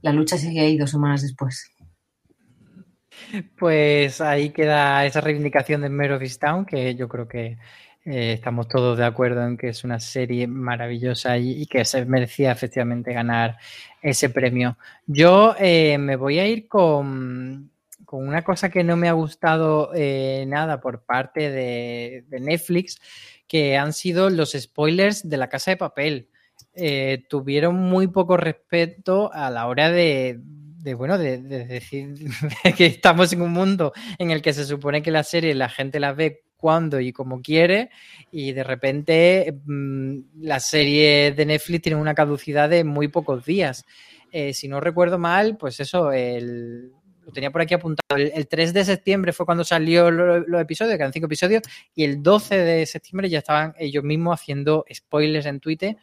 [0.00, 1.72] la lucha sigue ahí dos semanas después.
[3.58, 7.58] Pues ahí queda esa reivindicación de Mero Fistown, que yo creo que
[8.04, 12.52] eh, estamos todos de acuerdo en que es una serie maravillosa y, que se merecía
[12.52, 13.58] efectivamente ganar
[14.00, 14.78] ese premio.
[15.06, 17.70] Yo eh, me voy a ir con,
[18.10, 22.98] una cosa que no me ha gustado eh, nada por parte de, Netflix,
[23.46, 26.28] que han sido los spoilers de la casa de papel.
[27.28, 30.40] tuvieron muy poco respeto a la hora de,
[30.96, 32.14] bueno, de, decir
[32.76, 36.00] que estamos en un mundo en el que se supone que la serie la gente
[36.00, 37.88] la ve cuando y como quiere
[38.30, 43.86] y de repente mm, la serie de Netflix tiene una caducidad de muy pocos días.
[44.30, 48.16] Eh, si no recuerdo mal, pues eso, lo tenía por aquí apuntado.
[48.16, 51.62] El, 3 de septiembre fue cuando salió los episodios, que eran cinco episodios,
[51.94, 55.96] y el 12 de septiembre ya estaban ellos mismos haciendo spoilers en Twitter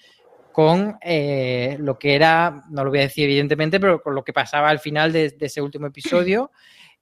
[0.51, 4.31] con eh, lo que era, no lo voy a decir evidentemente, pero con lo que
[4.31, 6.51] pasaba al final de ese último episodio.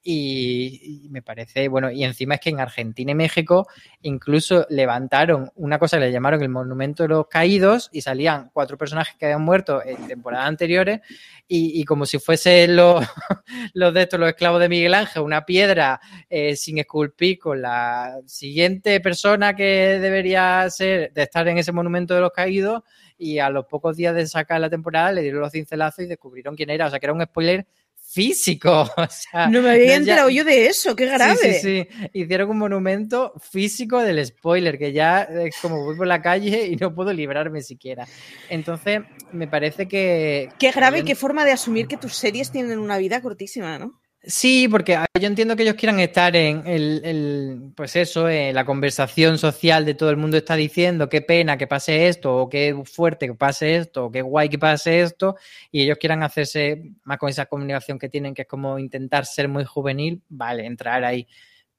[0.06, 3.68] Y, me parece, bueno, y encima es que en Argentina y México
[4.02, 8.78] incluso levantaron una cosa que le llamaron el Monumento de los Caídos y salían cuatro
[8.78, 11.00] personajes que habían muerto en temporadas anteriores
[11.48, 13.06] y, como si fuesen los,
[13.74, 18.20] los de estos, los esclavos de Miguel Ángel, una piedra eh, sin esculpir con la
[18.26, 22.82] siguiente persona que debería ser de estar en ese Monumento de los Caídos
[23.18, 26.56] y a los pocos días de sacar la temporada le dieron los cincelazos y descubrieron
[26.56, 27.66] quién era, o sea que era un spoiler
[28.13, 28.89] físico.
[29.49, 31.36] no me había enterado yo de eso, qué grave.
[31.36, 36.08] Sí, sí, sí, Hicieron un monumento físico del spoiler, que ya es como voy por
[36.08, 38.08] la calle y no puedo librarme siquiera.
[38.49, 40.49] Entonces, me parece que.
[40.60, 44.03] Qué grave y qué forma de asumir que tus series tienen una vida cortísima, ¿no?
[44.26, 49.38] Sí, porque yo entiendo que ellos quieran estar en el, pues eso, en la conversación
[49.38, 53.28] social de todo el mundo está diciendo qué pena que pase esto, o qué fuerte
[53.28, 55.36] que pase esto, o qué guay que pase esto,
[55.72, 59.50] y ellos quieran hacerse más con esa comunicación que tienen, que es como intentar ser
[59.50, 61.28] muy juvenil, vale, entrar ahí.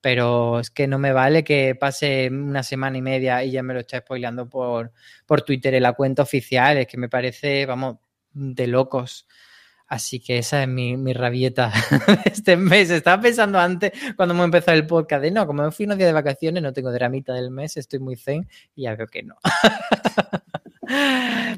[0.03, 3.73] Pero es que no me vale que pase una semana y media y ya me
[3.73, 4.93] lo esté spoileando por,
[5.25, 7.97] por Twitter en la cuenta oficial, es que me parece, vamos,
[8.35, 9.27] de locos.
[9.87, 11.73] Así que esa es mi, mi rabieta
[12.25, 12.90] este mes.
[12.90, 16.09] Estaba pensando antes, cuando hemos empezado el podcast, de no, como me fui unos días
[16.09, 19.37] de vacaciones, no tengo dramita del mes, estoy muy zen y ya veo que no.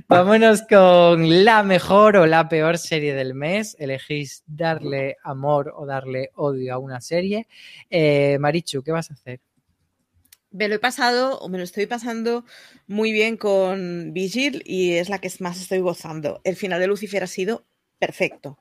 [0.08, 3.76] Vámonos con la mejor o la peor serie del mes.
[3.78, 7.48] Elegís darle amor o darle odio a una serie.
[7.90, 9.40] Eh, Marichu, ¿qué vas a hacer?
[10.50, 12.44] Me lo he pasado o me lo estoy pasando
[12.86, 16.40] muy bien con Vigil y es la que más estoy gozando.
[16.44, 17.66] El final de Lucifer ha sido
[17.98, 18.59] perfecto.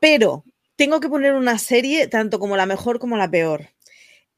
[0.00, 0.44] Pero
[0.76, 3.70] tengo que poner una serie tanto como la mejor como la peor.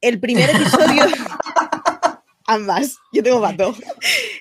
[0.01, 1.05] El primer episodio.
[2.51, 3.75] ambas, yo tengo vato.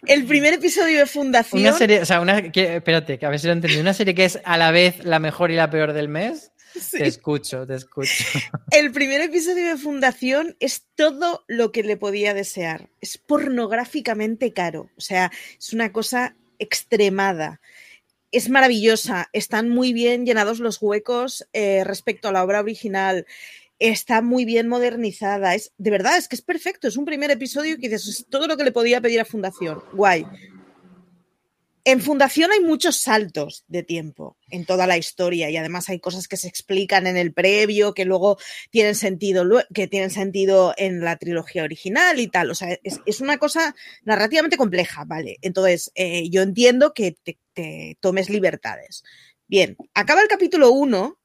[0.07, 1.61] El primer episodio de Fundación.
[1.61, 2.39] Una serie, o sea, una.
[2.39, 3.79] espérate, que a ver si lo entendí.
[3.79, 6.53] Una serie que es a la vez la mejor y la peor del mes.
[6.91, 8.25] Te escucho, te escucho.
[8.71, 12.91] El primer episodio de Fundación es todo lo que le podía desear.
[13.01, 14.89] Es pornográficamente caro.
[14.97, 17.61] O sea, es una cosa extremada
[18.33, 23.27] es maravillosa, están muy bien llenados los huecos eh, respecto a la obra original,
[23.79, 27.77] está muy bien modernizada, es de verdad, es que es perfecto, es un primer episodio
[27.77, 30.27] que dices, es todo lo que le podía pedir a Fundación, guay.
[31.91, 36.29] En Fundación hay muchos saltos de tiempo en toda la historia y además hay cosas
[36.29, 38.39] que se explican en el previo que luego
[38.71, 42.49] tienen sentido, que tienen sentido en la trilogía original y tal.
[42.53, 43.75] O sea, es, una cosa
[44.05, 45.39] narrativamente compleja, ¿vale?
[45.43, 49.03] Entonces, eh, yo entiendo que te, te, tomes libertades.
[49.49, 51.19] Bien, acaba el capítulo 1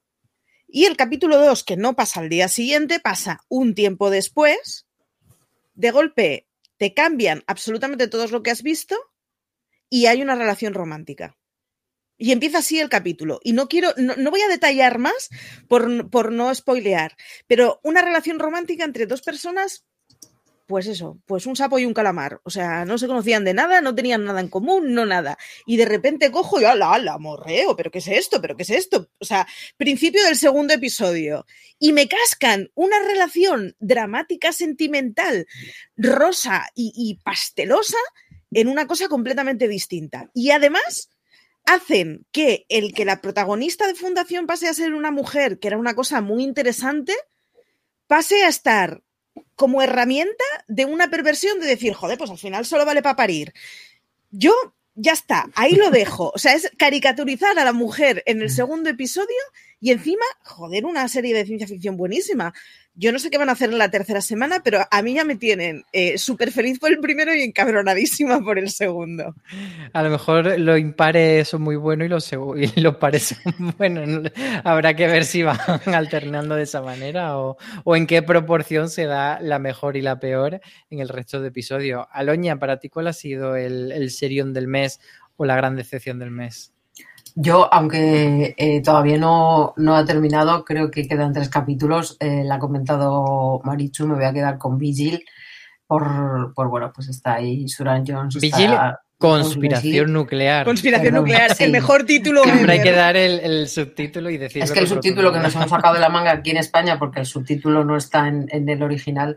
[0.66, 4.88] y el capítulo 2, que no pasa al día siguiente, pasa un tiempo después.
[5.74, 8.96] De golpe, te cambian absolutamente todo lo que has visto
[9.90, 11.36] y hay una relación romántica.
[12.18, 13.40] Y empieza así el capítulo.
[13.42, 15.28] Y no quiero, no, voy a detallar más
[15.68, 19.84] por, por, no spoilear, pero una relación romántica entre dos personas,
[20.66, 22.40] pues eso, pues un sapo y un calamar.
[22.44, 25.36] O sea, no se conocían de nada, no tenían nada en común, no nada.
[25.66, 28.40] Y de repente cojo y ala, ala, morreo, pero ¿qué es esto?
[28.40, 29.10] ¿Pero qué es esto?
[29.20, 29.46] O sea,
[29.76, 31.44] principio del segundo episodio.
[31.78, 35.46] Y me cascan una relación dramática, sentimental,
[35.98, 37.98] rosa y pastelosa
[38.52, 40.30] en una cosa completamente distinta.
[40.34, 41.10] Y además
[41.64, 45.78] hacen que el que la protagonista de Fundación pase a ser una mujer, que era
[45.78, 47.12] una cosa muy interesante,
[48.06, 49.02] pase a estar
[49.54, 53.52] como herramienta de una perversión de decir, joder, pues al final solo vale para parir.
[54.30, 54.52] Yo
[54.94, 56.32] ya está, ahí lo dejo.
[56.34, 59.36] O sea, es caricaturizar a la mujer en el segundo episodio
[59.80, 62.54] y encima, joder, una serie de ciencia ficción buenísima.
[62.98, 65.24] Yo no sé qué van a hacer en la tercera semana, pero a mí ya
[65.24, 69.34] me tienen eh, súper feliz por el primero y encabronadísima por el segundo.
[69.92, 74.32] A lo mejor los impares son muy buenos y los, y pares son buenos.
[74.64, 77.56] Habrá que ver si van alternando de esa manera o,
[77.94, 82.06] en qué proporción se da la mejor y la peor en el resto de episodios.
[82.10, 85.00] Aloña, para ti, ¿cuál ha sido el, el serión del mes
[85.36, 86.75] o la gran decepción del mes?
[87.38, 92.16] Yo, aunque eh, todavía no, no, ha terminado, creo que quedan tres capítulos.
[92.18, 95.22] Eh, la ha comentado Marichu, me voy a quedar con Vigil.
[95.86, 98.40] Por, por bueno, pues está ahí Suran Jones.
[98.40, 98.70] Vigil,
[99.18, 100.64] conspiración nuclear.
[100.64, 102.42] Conspiración nuclear, el mejor título.
[102.42, 104.62] hay que dar el, subtítulo y decir.
[104.62, 107.20] Es que el subtítulo que nos hemos sacado de la manga aquí en España, porque
[107.20, 109.36] el subtítulo no está en, en el original,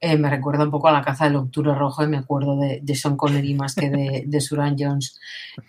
[0.00, 2.80] eh, me recuerda un poco a la caza del octubre rojo y me acuerdo de,
[2.82, 5.18] de Sean Connery más que de, de Suran Jones.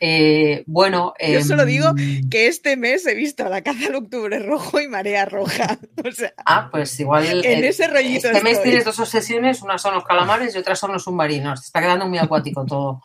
[0.02, 1.94] Eh, bueno, Yo solo em, digo
[2.30, 5.80] que este mes he visto la caza del octubre rojo y marea roja.
[6.08, 7.26] O sea, Ah, pues igual.
[7.46, 10.92] en ese rollito Este mes tienes dos obsesiones, una son los calamares y otra son
[10.94, 11.62] los submarinos.
[11.62, 13.02] Te está quedando muy acuático todo.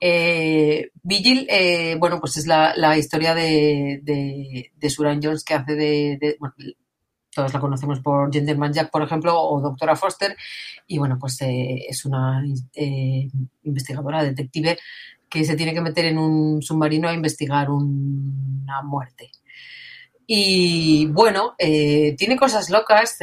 [0.00, 5.54] Eh, Vigil, eh, bueno, pues es la, la historia de, de, de Suran Jones que
[5.54, 6.54] hace de, de- bueno,
[7.36, 10.36] todos la conocemos por Gentleman Jack, por ejemplo, o Doctora Foster,
[10.88, 12.42] y bueno, pues eh, es una
[12.74, 13.28] eh,
[13.62, 14.78] investigadora, detective,
[15.28, 19.30] que se tiene que meter en un submarino a investigar un- una muerte.
[20.26, 23.16] Y bueno, eh, tiene cosas locas.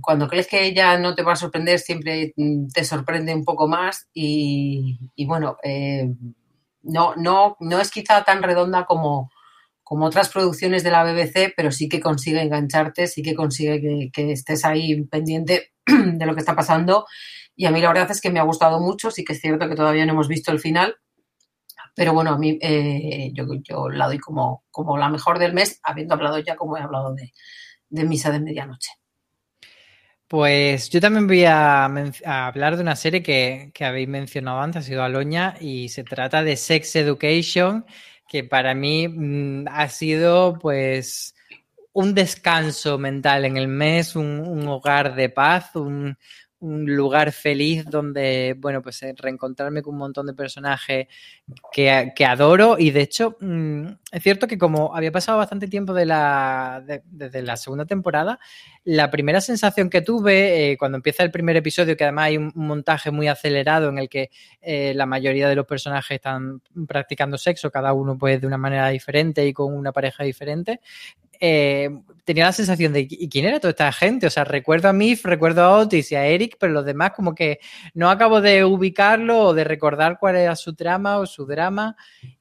[0.00, 2.32] cuando crees que ella no te va a sorprender, siempre
[2.72, 4.06] te sorprende un poco más.
[4.14, 5.56] Y, bueno,
[6.82, 9.30] no, no, no es quizá tan redonda como,
[9.84, 14.32] como otras producciones de la BBC, pero sí que consigue engancharte, sí que consigue que,
[14.32, 17.06] estés ahí pendiente de lo que está pasando.
[17.54, 19.10] Y a mí la verdad es que me ha gustado mucho.
[19.10, 20.96] Sí que es cierto que todavía no hemos visto el final.
[21.94, 25.78] Pero bueno, a mí eh, yo, yo la doy como, como la mejor del mes,
[25.84, 27.32] habiendo hablado ya como he hablado de,
[28.04, 28.90] Misa de Medianoche.
[30.26, 34.82] Pues yo también voy a, a hablar de una serie que, que habéis mencionado antes,
[34.82, 37.84] ha sido Aloña, y se trata de Sex Education,
[38.34, 41.36] que para mí mm, ha sido pues
[41.92, 46.18] un descanso mental en el mes, un, un hogar de paz, un,
[46.64, 51.06] un lugar feliz donde, bueno, pues eh, reencontrarme con un montón de personajes
[51.72, 52.76] que, que adoro.
[52.78, 57.02] Y de hecho mm, es cierto que como había pasado bastante tiempo de la, de-
[57.06, 58.38] desde la segunda temporada,
[58.84, 62.52] la primera sensación que tuve eh, cuando empieza el primer episodio, que además hay un,
[62.54, 67.38] un montaje muy acelerado en el que eh, la mayoría de los personajes están practicando
[67.38, 70.80] sexo, cada uno pues de una manera diferente y con una pareja diferente,
[71.46, 71.90] eh,
[72.24, 74.26] tenía la sensación de ¿y quién era toda esta gente?
[74.26, 77.34] O sea, recuerdo a Mif, recuerdo a Otis y a Eric, pero los demás como
[77.34, 77.60] que
[77.92, 81.96] no acabo de ubicarlo o de recordar cuál era su trama o su drama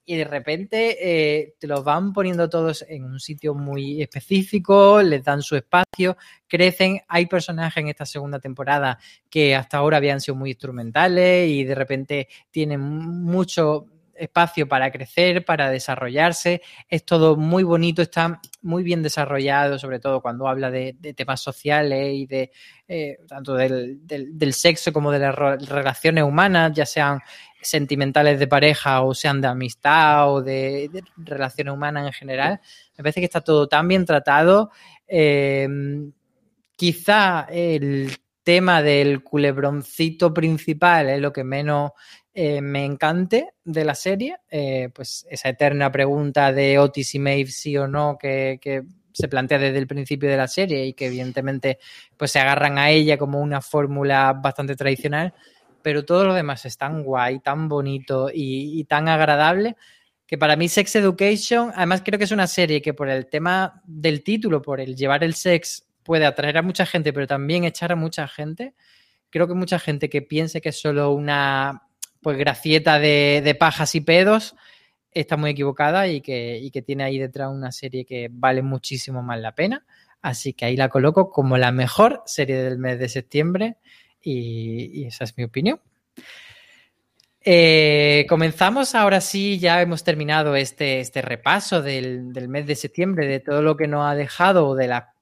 [0.06, 5.22] y de repente eh, te los van poniendo todos en un sitio muy específico, les
[5.22, 6.16] dan su espacio,
[6.48, 7.02] crecen.
[7.10, 11.76] Hay personajes en esta segunda temporada que hasta ahora habían sido muy instrumentales y de
[11.76, 16.62] repente tienen mucho espacio para crecer, para desarrollarse.
[16.88, 22.14] Es todo muy bonito, está muy bien desarrollado, sobre todo cuando habla de, temas sociales
[22.14, 22.52] y de
[22.88, 27.20] eh, tanto del, del, sexo como de las relaciones humanas, ya sean
[27.62, 32.60] sentimentales de pareja o sean de amistad o de, de relaciones humanas en general.
[32.98, 34.72] Me parece que está todo tan bien tratado.
[35.08, 35.68] Eh,
[36.76, 38.12] quizá el
[38.44, 41.92] tema del culebroncito principal es lo que menos
[42.34, 47.52] eh, me encante de la serie, eh, pues esa eterna pregunta de Otis y Maeve
[47.52, 48.84] sí o no que, que,
[49.16, 51.78] se plantea desde el principio de la serie y que evidentemente
[52.18, 55.36] pues se agarran a ella como una fórmula bastante tradicional,
[55.84, 59.76] pero todo lo demás es tan guay, tan bonito y, y tan agradable
[60.26, 63.84] que para mí Sex Education, además creo que es una serie que por el tema
[63.86, 67.92] del título, por el llevar el sex, puede atraer a mucha gente, pero también echar
[67.92, 68.74] a mucha gente.
[69.30, 71.84] Creo que mucha gente que piense que es solo una
[72.24, 74.56] pues gracieta de, de, pajas y pedos
[75.12, 79.22] está muy equivocada y que, y que, tiene ahí detrás una serie que vale muchísimo
[79.22, 79.86] más la pena.
[80.22, 83.78] Así que ahí la coloco como la mejor serie del mes de septiembre
[84.22, 85.82] y, esa es mi opinión.
[87.46, 93.28] Eh, comenzamos ahora sí, ya hemos terminado este, este repaso del, del, mes de septiembre,
[93.28, 95.13] de todo lo que nos ha dejado, de las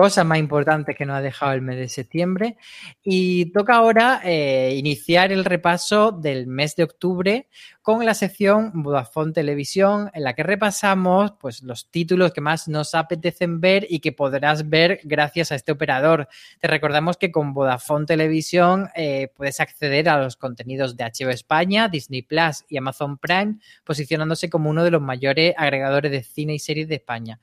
[0.00, 2.56] cosas más importantes que nos ha dejado el mes de septiembre.
[3.04, 7.48] Y toca ahora eh, iniciar el repaso del mes de octubre
[7.82, 12.94] con la sección Vodafone Televisión, en la que repasamos pues, los títulos que más nos
[12.94, 16.28] apetecen ver y que podrás ver gracias a este operador.
[16.60, 21.88] Te recordamos que con Vodafone Televisión eh, puedes acceder a los contenidos de HBO España,
[21.88, 26.58] Disney Plus y Amazon Prime, posicionándose como uno de los mayores agregadores de cine y
[26.58, 27.38] series de España.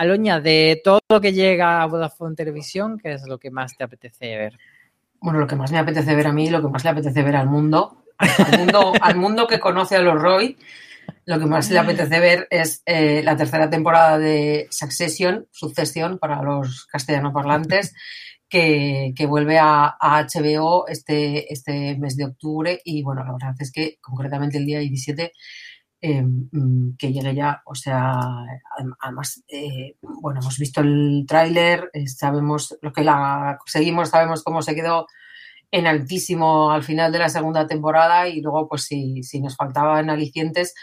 [0.00, 3.84] Aloña, de todo lo que llega a Vodafone Televisión, ¿qué es lo que más te
[3.84, 4.58] apetece ver?
[5.20, 7.36] Bueno, lo que más me apetece ver a mí, lo que más le apetece ver
[7.36, 10.56] al mundo, al mundo, al mundo que conoce a los Roy,
[11.26, 16.42] lo que más le apetece ver es eh, la tercera temporada de Succession, Sucesión para
[16.42, 17.94] los castellano parlantes,
[18.48, 23.54] que, que vuelve a, a, HBO este, este mes de octubre y bueno, la verdad
[23.58, 25.30] es que concretamente el día 17
[26.02, 26.24] eh,
[26.98, 28.18] que llegue ya, o sea,
[29.00, 34.62] además, eh, bueno, hemos visto el tráiler, eh, sabemos lo que la seguimos, sabemos cómo
[34.62, 35.06] se quedó
[35.70, 40.10] en altísimo al final de la segunda temporada y luego, pues si, si nos faltaban
[40.10, 40.74] alicientes,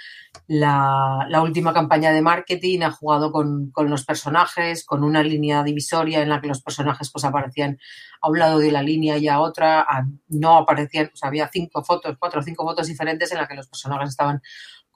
[0.48, 5.64] la, la, última campaña de marketing ha jugado con, con, los personajes, con una línea
[5.64, 7.80] divisoria en la que los personajes pues aparecían
[8.22, 9.86] a un lado de la línea y a otra,
[10.30, 13.56] no aparecían, o sea, había cinco fotos, cuatro o cinco fotos diferentes en las que
[13.56, 14.42] los personajes estaban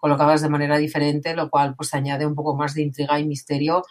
[0.02, 3.84] colocados de manera diferente, lo cual pues añade un poco más de intriga y misterio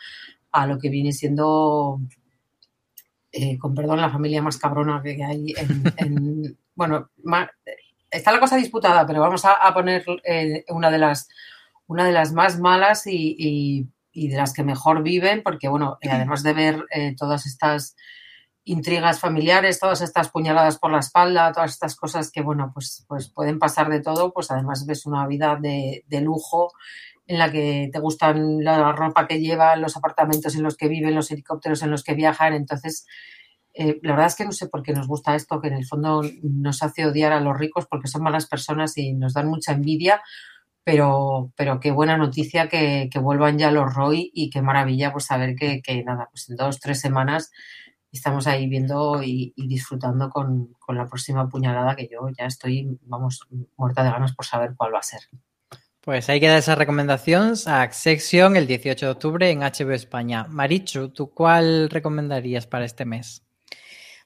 [0.52, 2.00] a lo que viene siendo
[3.32, 5.54] eh, con perdón, la familia más cabrona que hay
[5.96, 7.10] en, bueno,
[8.10, 11.28] está la cosa disputada, pero vamos a, poner eh, una de las
[11.86, 16.42] una de las más malas y, de las que mejor viven, porque bueno, eh, además
[16.42, 16.84] de ver
[17.16, 17.96] todas estas
[18.70, 23.28] intrigas familiares, todas estas puñaladas por la espalda, todas estas cosas que bueno, pues, pues
[23.28, 26.72] pueden pasar de todo, pues además ves una vida de, de lujo
[27.26, 31.14] en la que te gustan la ropa que llevan, los apartamentos en los que viven,
[31.14, 32.54] los helicópteros en los que viajan.
[32.54, 33.06] Entonces,
[33.72, 35.86] eh, la verdad es que no sé por qué nos gusta esto, que en el
[35.86, 39.72] fondo nos hace odiar a los ricos porque son malas personas y nos dan mucha
[39.72, 40.22] envidia,
[40.82, 45.54] pero, pero qué buena noticia que, vuelvan ya los Roy y qué maravilla pues saber
[45.54, 47.52] que, nada, pues en dos, tres semanas
[48.12, 53.46] estamos ahí viendo y, disfrutando con, con, la próxima puñalada que yo ya estoy, vamos,
[53.76, 55.20] muerta de ganas por saber cuál va a ser.
[56.00, 60.46] Pues ahí queda esa recomendación a el 18 de octubre en HBO España.
[60.48, 63.44] Marichu, ¿tú cuál recomendarías para este mes?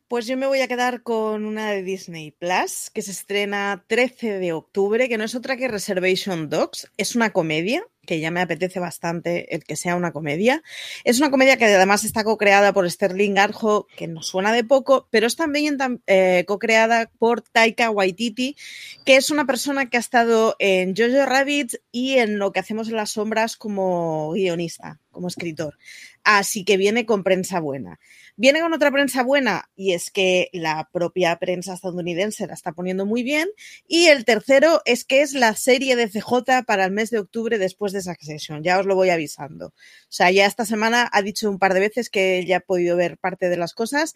[0.06, 4.38] Pues yo me voy a quedar con una de Disney Plus, que se estrena 13
[4.38, 6.92] de octubre, que no es otra que Reservation Dogs.
[6.96, 10.62] Es una comedia, que ya me apetece bastante el que sea una comedia.
[11.04, 15.08] Es una comedia que además está co-creada por Sterling Arjo, que nos suena de poco,
[15.10, 18.56] pero es también eh, co-creada por Taika Waititi,
[19.04, 22.88] que es una persona que ha estado en Jojo Rabbit y en Lo que hacemos
[22.88, 25.78] en las sombras como guionista, como escritor.
[26.22, 27.98] Así que viene con prensa buena.
[28.36, 33.06] Viene con otra prensa buena y es que la propia prensa estadounidense la está poniendo
[33.06, 33.48] muy bien.
[33.86, 37.58] Y el tercero es que es la serie de CJ para el mes de octubre
[37.58, 38.64] después de Succession.
[38.64, 39.68] Ya os lo voy avisando.
[39.68, 39.72] O
[40.08, 43.18] sea, ya esta semana ha dicho un par de veces que ya ha podido ver
[43.18, 44.14] parte de las cosas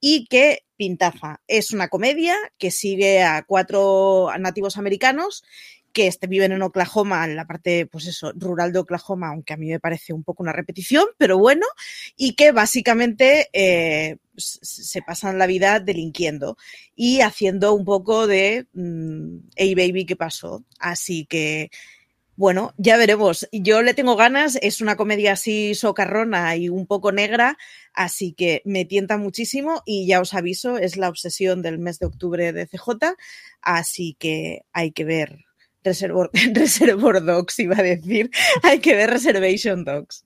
[0.00, 1.42] y que pintaza.
[1.46, 5.44] Es una comedia que sigue a cuatro nativos americanos
[5.92, 9.58] que este, viven en Oklahoma, en la parte, pues eso, rural de Oklahoma, aunque a
[9.58, 11.66] mí me parece un poco una repetición, pero bueno,
[12.16, 16.56] y que básicamente eh, se pasan la vida delinquiendo
[16.96, 20.64] y haciendo un poco de, mm, hey baby, ¿qué pasó?
[20.78, 21.70] Así que,
[22.40, 23.46] bueno, ya veremos.
[23.52, 27.58] Yo le tengo ganas, es una comedia así socarrona y un poco negra,
[27.92, 32.06] así que me tienta muchísimo y ya os aviso, es la obsesión del mes de
[32.06, 33.14] octubre de CJ,
[33.60, 35.44] así que hay que ver
[35.84, 36.30] Reservoir,
[37.26, 38.30] Dogs, iba a decir.
[38.62, 40.24] Hay que ver Reservation Dogs.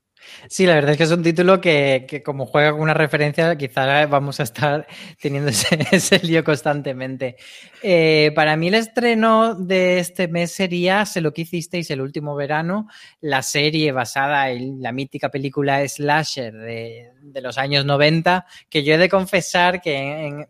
[0.48, 4.06] Sí, la verdad es que es un título que, como juega con una referencia, quizá
[4.06, 4.86] vamos a estar
[5.20, 5.50] teniendo
[5.90, 7.36] ese, lío constantemente.
[7.82, 12.34] Eh, para mí el estreno de este mes sería Sé lo que hicisteis el último
[12.34, 12.88] verano,
[13.20, 18.94] la serie basada en la mítica película Slasher de, de los años 90, que yo
[18.94, 20.46] he de confesar que en,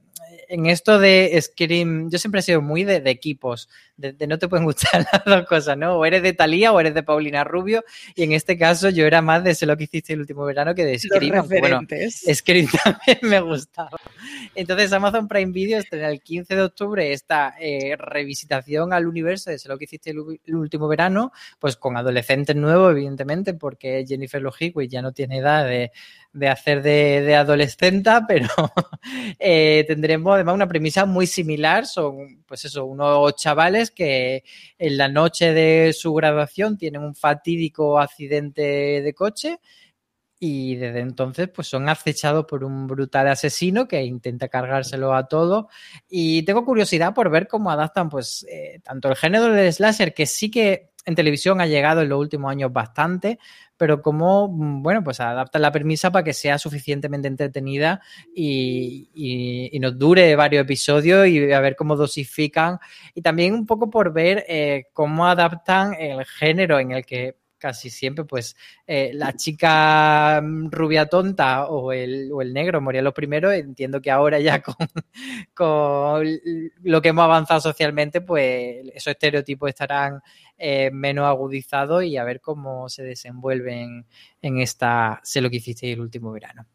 [0.48, 4.64] en esto de Scream, yo siempre he sido muy de, equipos, de, no te pueden
[4.64, 5.96] gustar las dos cosas, ¿no?
[5.96, 7.84] O eres de Talía o eres de Paulina Rubio,
[8.14, 10.74] y en este caso yo era más de Sé lo que hiciste el último verano
[10.74, 11.46] que de Scream.
[11.48, 11.80] Bueno,
[12.32, 13.98] Scream también me gustaba.
[14.54, 19.58] Entonces Amazon Prime Video estrena el 15 de octubre esta eh, revisitación al universo de
[19.58, 24.54] Sé lo que hiciste el, último verano, pues con adolescentes nuevos, evidentemente, porque Jennifer Love
[24.88, 25.92] ya no tiene edad de
[26.34, 28.48] de hacer de, de adolescenta, pero
[29.38, 31.86] eh, tendremos además una premisa muy similar.
[31.86, 34.44] Son, pues eso, unos chavales que
[34.78, 38.62] en la noche de su graduación tienen un fatídico accidente
[39.02, 39.60] de coche
[40.38, 45.68] y desde entonces pues son acechados por un brutal asesino que intenta cargárselo a todo.
[46.08, 50.26] Y tengo curiosidad por ver cómo adaptan pues eh, tanto el género del slasher que
[50.26, 53.38] sí que en televisión ha llegado en los últimos años bastante,
[53.76, 58.00] pero cómo, mm, bueno, pues adaptan la premisa para que sea suficientemente entretenida
[58.34, 59.10] y,
[59.80, 62.78] nos dure varios episodios y a ver cómo dosifican.
[63.14, 67.88] Y también un poco por ver eh, cómo adaptan el género en el que casi
[67.88, 68.54] siempre, pues
[68.86, 73.54] eh, la chica mm, rubia tonta o el, o el negro moría los primeros.
[73.54, 74.76] Entiendo que ahora ya con,
[75.54, 76.28] con,
[76.82, 80.20] lo que hemos avanzado socialmente, pues esos estereotipos estarán
[80.58, 84.04] eh, menos agudizados y a ver cómo se desenvuelven
[84.42, 86.66] en esta Sé lo que hiciste el último verano.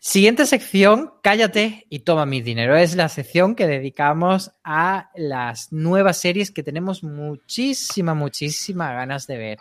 [0.00, 2.76] Siguiente sección, cállate y toma mi dinero.
[2.76, 9.38] Es la sección que dedicamos a las nuevas series que tenemos muchísima, muchísima ganas de
[9.38, 9.58] ver.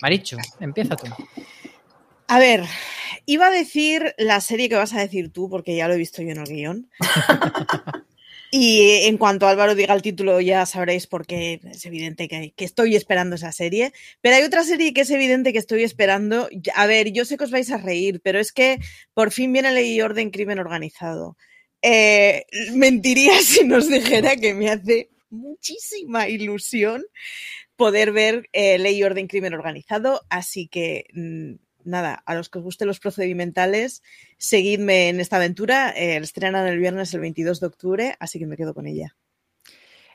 [0.00, 1.06] Maricho, empieza tú.
[2.28, 2.64] A ver,
[3.26, 6.22] iba a decir la serie que vas a decir tú, porque ya lo he visto
[6.22, 6.90] yo en el guion.
[8.56, 12.94] Y en cuanto Álvaro diga el título, ya sabréis por qué es evidente que, estoy
[12.94, 13.92] esperando esa serie.
[14.20, 16.48] Pero hay otra serie que es evidente que estoy esperando.
[16.76, 18.78] A ver, yo sé que os vais a reír, pero es que
[19.12, 21.36] por fin viene Ley y Orden Crimen Organizado.
[21.82, 27.04] Eh, mentiría si nos dijera que me hace muchísima ilusión
[27.74, 30.22] poder ver eh, Ley y Orden Crimen Organizado.
[30.30, 34.02] Así que mm, nada, a los que os gusten los procedimentales,
[34.38, 35.90] seguidme en esta aventura.
[35.96, 39.16] Eh, estrenan el viernes el 22 de octubre, así que me quedo con ella.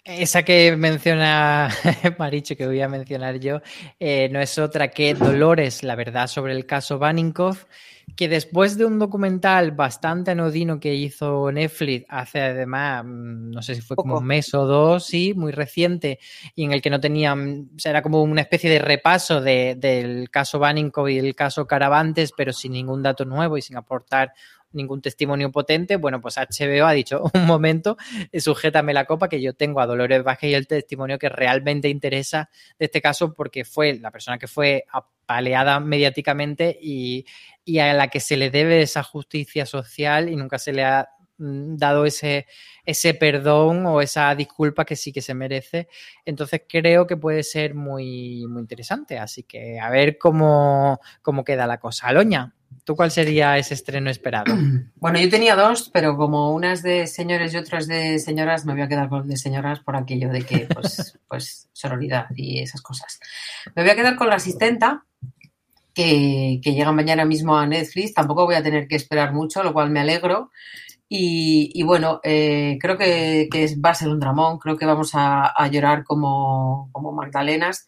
[0.04, 1.70] Esa que menciona
[2.18, 3.62] Maricho, que voy a mencionar yo,
[4.00, 7.66] eh, no es otra que Dolores, la verdad sobre el caso Baninkoff,
[8.16, 13.76] que después de un documental bastante anodino que hizo Netflix hace además, mm, no sé
[13.76, 16.20] si fue como un mes o dos, sí, muy reciente,
[16.56, 20.30] y en el que no tenían, o sea, era como una especie de repaso del
[20.30, 24.34] caso Baninkoff y el caso Caravantes, pero sin ningún dato nuevo y sin aportar
[24.72, 27.98] ningún testimonio potente, bueno, pues HBO ha dicho, un momento,
[28.38, 32.50] sujétame la copa que yo tengo a Dolores Vázquez y el testimonio que realmente interesa
[32.78, 37.26] de este caso porque fue la persona que fue apaleada mediáticamente y,
[37.66, 41.10] y a la que se le debe esa justicia social y nunca se le ha
[41.38, 42.48] mm, dado ese,
[42.86, 45.88] ese perdón o esa disculpa que sí que se merece.
[46.26, 49.20] Entonces creo que puede ser muy, muy interesante.
[49.20, 52.08] Así que a ver cómo, cómo queda la cosa.
[52.08, 54.54] Aloña, ¿Tú cuál sería ese estreno esperado?
[54.96, 58.82] Bueno, yo tenía dos, pero como unas de señores y otras de señoras, me voy
[58.82, 63.20] a quedar con de señoras por aquello de que, pues, pues, sororidad y esas cosas.
[63.76, 65.06] Me voy a quedar con la asistenta,
[65.94, 68.14] que, llega mañana mismo a Netflix.
[68.14, 70.52] Tampoco voy a tener que esperar mucho, lo cual me alegro.
[71.08, 73.50] Y, bueno, eh, creo que,
[73.84, 77.86] va a ser un dramón, creo que vamos a, llorar como, como Magdalenas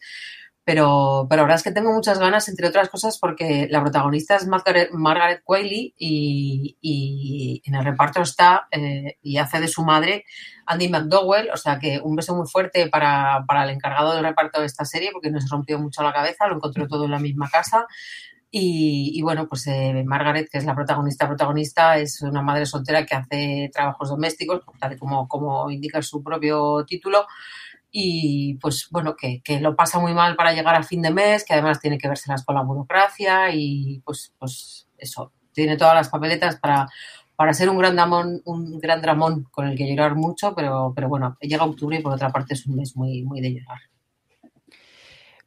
[0.64, 4.36] pero, pero la verdad es que tengo muchas ganas, entre otras cosas, porque la protagonista
[4.36, 5.42] es Margaret, Margaret
[5.98, 10.24] y, en el reparto está eh, y hace de su madre
[10.66, 14.60] Andy McDowell, o sea que un beso muy fuerte para, para, el encargado del reparto
[14.60, 17.48] de esta serie, porque nos rompió mucho la cabeza, lo encontró todo en la misma
[17.50, 17.86] casa.
[18.54, 23.14] Y, bueno, pues eh, Margaret, que es la protagonista protagonista, es una madre soltera que
[23.14, 27.26] hace trabajos domésticos, tal como, como indica su propio título
[27.94, 31.52] y pues bueno, que, lo pasa muy mal para llegar a fin de mes, que
[31.52, 36.56] además tiene que verse con la burocracia y pues, pues eso, tiene todas las papeletas
[36.56, 36.88] para,
[37.36, 41.08] para ser un gran dramón, un gran dramón con el que llorar mucho, pero, pero
[41.08, 43.78] bueno, llega octubre y por otra parte es un mes muy, muy de llorar.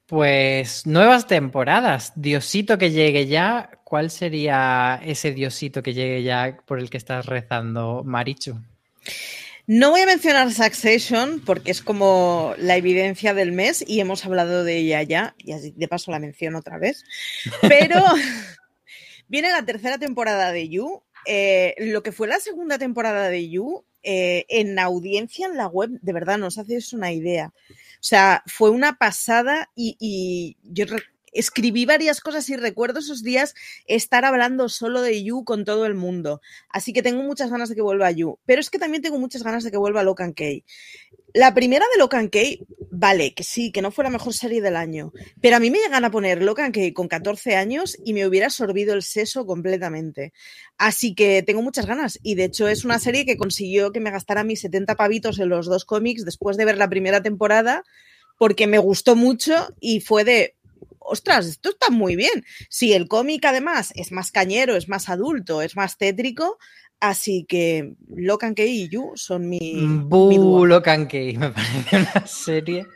[0.05, 2.13] Pues nuevas temporadas.
[2.15, 3.71] Diosito que llegue ya.
[3.83, 8.59] ¿Cuál sería ese Diosito que llegue ya por el que estás rezando, Marichu?
[9.67, 14.63] No voy a mencionar Succession porque es como la evidencia del mes y hemos hablado
[14.63, 17.03] de ella ya, y así de paso la menciono otra vez.
[17.61, 17.95] Pero
[19.27, 21.01] viene la tercera temporada de You.
[21.25, 25.89] Eh, lo que fue la segunda temporada de You, eh, en audiencia en la web,
[25.99, 27.51] de verdad, nos hacéis una idea.
[27.55, 30.85] O sea, fue una pasada y, y yo
[31.35, 33.53] escribí varias cosas y recuerdo esos días
[33.85, 36.41] estar hablando solo de You con todo el mundo.
[36.69, 38.39] Así que tengo muchas ganas de que vuelva You.
[38.45, 40.63] Pero es que también tengo muchas ganas de que vuelva Locan Key.
[41.33, 44.77] La primera de Locan Key, vale, que sí, que no fue la mejor serie del
[44.77, 45.11] año.
[45.41, 48.49] Pero a mí me llegan a poner Locan Key con 14 años y me hubiera
[48.49, 50.31] sorbido el seso completamente.
[50.77, 52.19] Así que tengo muchas ganas.
[52.23, 55.49] Y de hecho es una serie que consiguió que me gastara mis 70 pavitos en
[55.49, 57.83] los dos cómics después de ver la primera temporada
[58.37, 60.54] porque me gustó mucho y fue de,
[61.05, 62.45] ostras, esto está muy bien.
[62.69, 66.57] Si el cómic además es más cañero, es más adulto, es más tétrico,
[66.99, 69.81] así que Locan Key y You son mi...
[69.85, 72.87] Boo, Locan Key, me parece una serie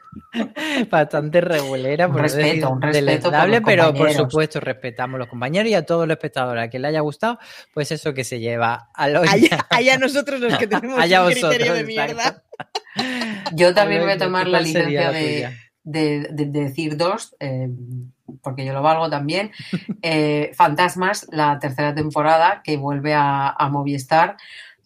[0.90, 3.32] bastante regulera, un respeto, un respeto
[3.66, 6.90] pero por supuesto respetamos a los compañeros y a todos los espectadores a quien le
[6.90, 7.40] haya gustado,
[7.74, 9.28] pues eso que se lleva a los...
[9.70, 12.44] Allá, nosotros los que tenemos un criterio de mierda.
[13.54, 17.70] Yo también voy a tomar la licencia de de, decir dos, eh,
[18.42, 19.52] porque yo lo valgo también.
[20.02, 24.38] Eh, Fantasmas, la tercera temporada, que vuelve a, Movistar,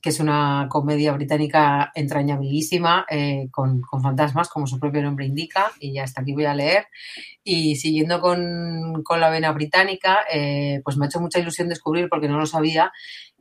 [0.02, 5.94] que es una comedia británica entrañabilísima, eh, con, fantasmas, como su propio nombre indica, y
[5.94, 6.88] ya hasta aquí voy a leer.
[7.44, 10.22] Y siguiendo con, con la vena británica,
[10.84, 12.92] pues me ha hecho mucha ilusión descubrir, porque no lo sabía,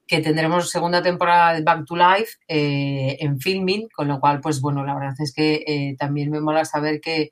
[0.07, 4.61] que tendremos segunda temporada de Back to Life eh, en filming, con lo cual, pues
[4.61, 7.31] bueno, la verdad es que eh, también me mola saber que,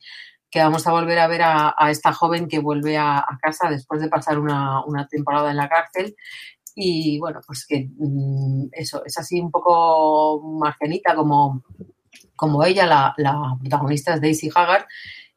[0.55, 4.39] vamos a volver a ver a, esta joven que vuelve a, casa después de pasar
[4.39, 6.17] una, temporada en la cárcel.
[6.75, 11.63] Y bueno, pues que mm, eso, es así un poco margenita como,
[12.37, 13.15] como ella, la,
[13.61, 14.87] protagonista es Daisy Haggard.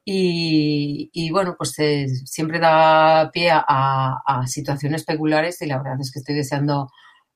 [0.06, 6.20] Y, bueno, pues eh, siempre da pie a, situaciones peculiares y la verdad es que
[6.20, 6.90] estoy deseando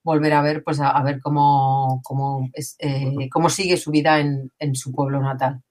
[0.08, 4.74] volver a ver, pues a, ver cómo, cómo, eh, cómo sigue su vida en, en
[4.74, 5.62] su pueblo natal.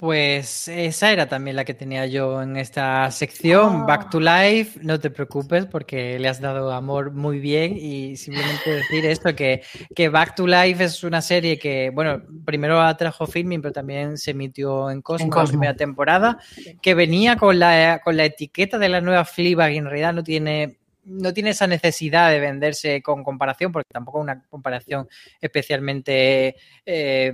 [0.00, 4.46] Pues esa era también la que tenía yo en esta sección, Back to ah.
[4.46, 4.80] Life.
[4.82, 9.62] No te preocupes porque le has dado amor muy bien y simplemente decir esto, que,
[9.94, 14.30] que Back to Life es una serie que, bueno, primero atrajo filming, pero también se
[14.30, 16.38] emitió en Cosmo, en la primera temporada,
[16.80, 20.24] que venía con la, con la etiqueta de la nueva Fleabag y en realidad no
[20.24, 25.08] tiene no tiene esa necesidad de venderse con comparación, porque tampoco es una comparación
[25.40, 27.32] especialmente eh,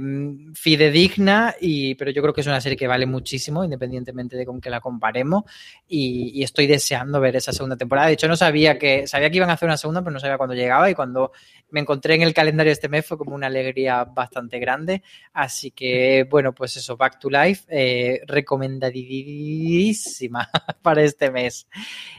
[0.54, 4.60] fidedigna, y, pero yo creo que es una serie que vale muchísimo, independientemente de con
[4.60, 5.44] qué la comparemos,
[5.88, 8.08] y, estoy deseando ver esa segunda temporada.
[8.08, 10.38] De hecho, no sabía que, sabía que iban a hacer una segunda, pero no sabía
[10.38, 11.32] cuándo llegaba, y cuando
[11.70, 15.02] me encontré en el calendario este mes fue como una alegría bastante grande.
[15.32, 20.48] Así que, bueno, pues eso, Back to Life, eh, recomendadísima
[20.82, 21.66] para este mes.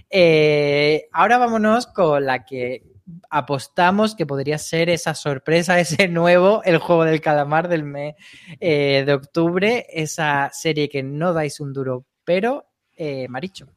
[0.09, 2.83] Eh, ahora vámonos con la que
[3.29, 8.15] apostamos que podría ser esa sorpresa, ese nuevo, el juego del calamar del mes
[8.59, 12.65] eh, de octubre, esa serie que no dais un duro, pero
[12.95, 13.67] eh, Maricho.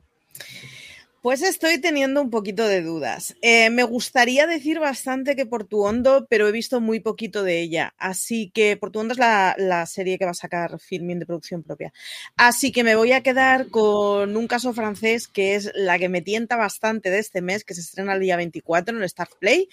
[1.23, 3.37] Pues estoy teniendo un poquito de dudas.
[3.43, 7.93] Eh, me gustaría decir bastante que Portuondo, pero he visto muy poquito de ella.
[7.99, 11.93] Así que Portuondo es la, la serie que va a sacar filming de producción propia.
[12.39, 16.23] Así que me voy a quedar con un caso francés que es la que me
[16.23, 19.69] tienta bastante de este mes, que se estrena el día 24 en el Start Play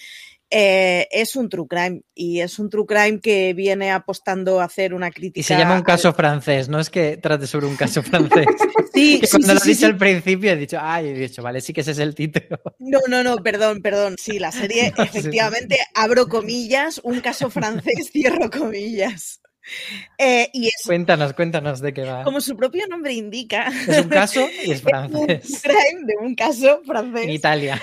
[0.50, 4.94] eh, es un true crime y es un true crime que viene apostando a hacer
[4.94, 5.40] una crítica.
[5.42, 8.46] Y se llama un caso francés, no es que trate sobre un caso francés.
[8.94, 11.82] sí, cuando lo he dicho al principio he dicho, ay, he dicho, vale, sí que
[11.82, 12.60] ese es el título.
[12.80, 14.16] No, no, no, perdón, perdón.
[14.18, 19.42] Sí, la serie, efectivamente, abro comillas, un caso francés, cierro comillas.
[20.18, 22.24] Eh, y cuéntanos, cuéntanos de qué va.
[22.24, 23.72] Como su propio nombre indica.
[23.88, 25.28] Es un caso y es francés.
[25.28, 27.24] Es un crime de un caso francés.
[27.24, 27.82] En Italia.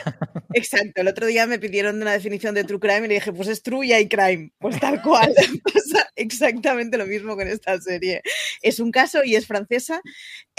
[0.53, 1.01] Exacto.
[1.01, 3.63] El otro día me pidieron una definición de true crime y le dije, pues es
[3.63, 4.53] true y hay crime.
[4.59, 5.33] Pues tal cual.
[5.65, 8.23] Pasa exactamente lo mismo con esta serie.
[8.63, 10.01] Es un caso y es francesa.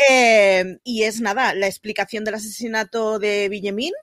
[0.09, 3.93] Eh, y es nada, la explicación del asesinato de Villemin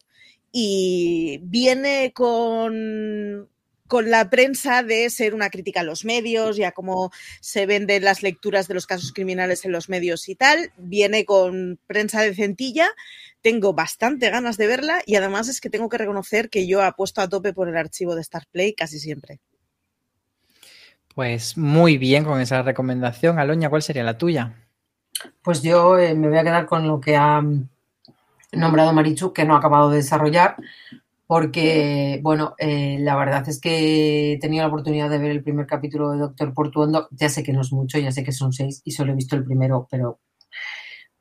[0.52, 3.48] y viene con
[3.92, 7.12] con la prensa de ser una crítica a los medios y a cómo
[7.42, 10.72] se venden las lecturas de los casos criminales en los medios y tal.
[10.78, 12.88] Viene con prensa de centilla.
[13.42, 17.20] Tengo bastante ganas de verla y además es que tengo que reconocer que yo apuesto
[17.20, 19.40] a tope por el archivo de Star Play casi siempre.
[21.14, 23.38] Pues muy bien con esa recomendación.
[23.38, 24.54] Aloña, ¿cuál sería la tuya?
[25.42, 27.42] Pues yo eh, me voy a quedar con lo que ha
[28.52, 30.56] nombrado Marichu, que no ha acabado de desarrollar,
[31.32, 35.64] porque, bueno, eh, la verdad es que he tenido la oportunidad de ver el primer
[35.64, 37.08] capítulo de Doctor Portuondo.
[37.10, 39.34] Ya sé que no es mucho, ya sé que son seis y solo he visto
[39.34, 40.20] el primero, pero.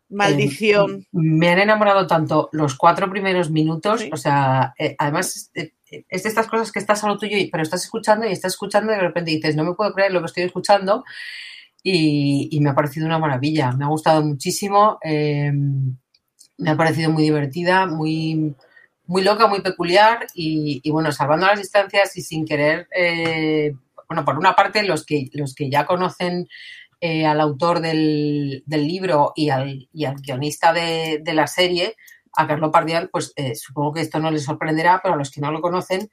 [0.09, 0.95] Maldición.
[0.95, 6.29] Eh, me han enamorado tanto los cuatro primeros minutos, o sea, eh, además es de
[6.29, 9.01] estas cosas que estás a lo tuyo, pero estás escuchando y estás escuchando y de
[9.03, 11.05] repente dices, no me puedo creer lo que estoy escuchando
[11.83, 13.71] y, y me ha parecido una maravilla.
[13.71, 18.57] Me ha gustado muchísimo, me ha parecido muy divertida, muy
[19.05, 23.73] muy loca, muy peculiar y, bueno, salvando las distancias y sin querer, eh,
[24.07, 26.47] bueno, por una parte los que, los que ya conocen
[26.99, 31.95] eh, al autor del, libro y al, y al guionista de, la serie,
[32.33, 35.41] a Carlo Pardial, pues eh, supongo que esto no les sorprenderá, pero a los que
[35.41, 36.09] no lo conocen,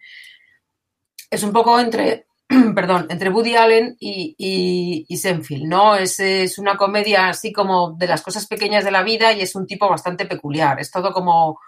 [1.31, 2.27] es un poco entre,
[2.75, 5.95] perdón, entre Woody Allen y, y, Senfield, ¿no?
[5.95, 9.55] Es, es, una comedia así como de las cosas pequeñas de la vida y es
[9.55, 10.81] un tipo bastante peculiar.
[10.81, 11.61] Es todo como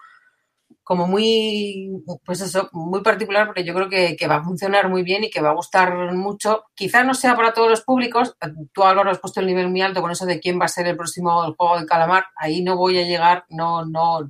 [0.91, 5.23] como muy, pues eso, muy particular porque yo creo que, va a funcionar muy bien
[5.23, 6.65] y que va a gustar mucho.
[6.75, 8.35] Quizás no sea para todos los públicos.
[8.73, 10.89] Tú, Álvaro, has puesto el nivel muy alto con eso de quién va a ser
[10.89, 12.25] el próximo juego de calamar.
[12.35, 14.29] Ahí no voy a llegar, no, no,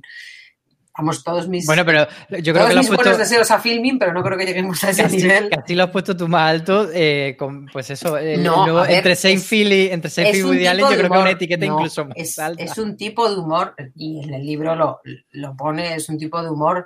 [0.97, 1.65] Vamos, todos mis.
[1.65, 2.05] Bueno, pero
[2.41, 5.07] yo creo que mis buenos deseos a filming, pero no creo que lleguemos a ese
[5.07, 5.49] nivel.
[5.49, 9.71] Casi lo has puesto tú más alto, eh, con, pues eso, eh, no, entre Seinfeld
[9.71, 12.61] y entre Seinfeld y Allen, yo creo que una etiqueta incluso más es, alta.
[12.61, 16.41] Es un tipo de humor, y en el libro lo, lo pone, es un tipo
[16.41, 16.85] de humor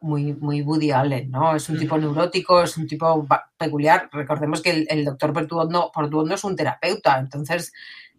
[0.00, 1.56] muy, muy Woody Allen, ¿no?
[1.56, 3.26] Es un tipo neurótico, es un tipo
[3.56, 4.08] peculiar.
[4.12, 7.72] Recordemos que el, el doctor Portuondo, Portuondo es un terapeuta, entonces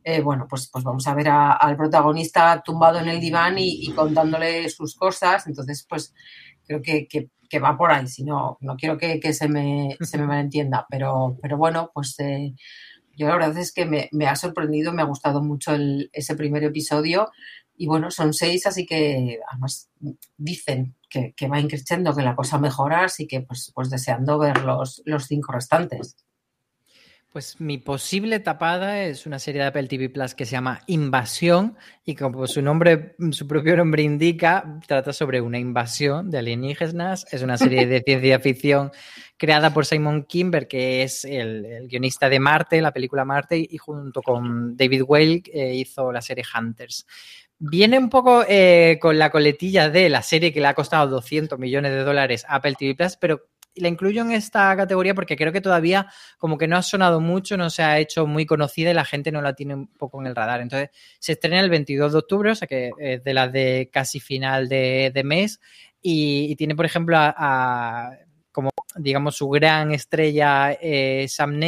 [0.07, 4.69] eh, bueno, pues, pues vamos a ver al protagonista tumbado en el diván y, contándole
[4.69, 5.47] sus cosas.
[5.47, 6.13] Entonces, pues
[6.63, 10.85] creo que, va por ahí, si no, no quiero que, se, me, se me malentienda.
[10.91, 12.53] Pero, pero bueno, pues eh,
[13.17, 15.75] yo la verdad es que me, ha sorprendido, me ha gustado mucho
[16.11, 17.31] ese primer episodio.
[17.75, 19.89] Y bueno, son seis, así que además
[20.37, 25.01] dicen que, va increciendo, que la cosa mejora, así que pues, pues deseando ver los,
[25.05, 26.15] los cinco restantes.
[27.35, 31.75] Pues mi posible tapada es una serie de Apple TV Plus que se llama Invasión
[32.05, 37.25] y como su nombre, su propio nombre indica, trata sobre una invasión de alienígenas.
[37.33, 38.89] Es una serie de ciencia ficción
[39.35, 44.21] creada por Simon Kimber, que es el, guionista de Marte, la película Marte, y junto
[44.21, 47.05] con David Whale eh, hizo la serie Hunters.
[47.59, 51.59] Viene un poco eh, con la coletilla de la serie que le ha costado 200
[51.59, 55.51] millones de dólares a Apple TV Plus, pero la incluyo en esta categoría porque creo
[55.51, 56.07] que todavía
[56.37, 59.31] como que no ha sonado mucho, no se ha hecho muy conocida y la gente
[59.31, 60.61] no la tiene un poco en el radar.
[60.61, 64.19] Entonces, se estrena el 22 de octubre, o sea que es de las de casi
[64.19, 65.59] final de, mes
[66.01, 68.11] y, tiene, por ejemplo, a,
[68.51, 71.59] como digamos su gran estrella eh, Sam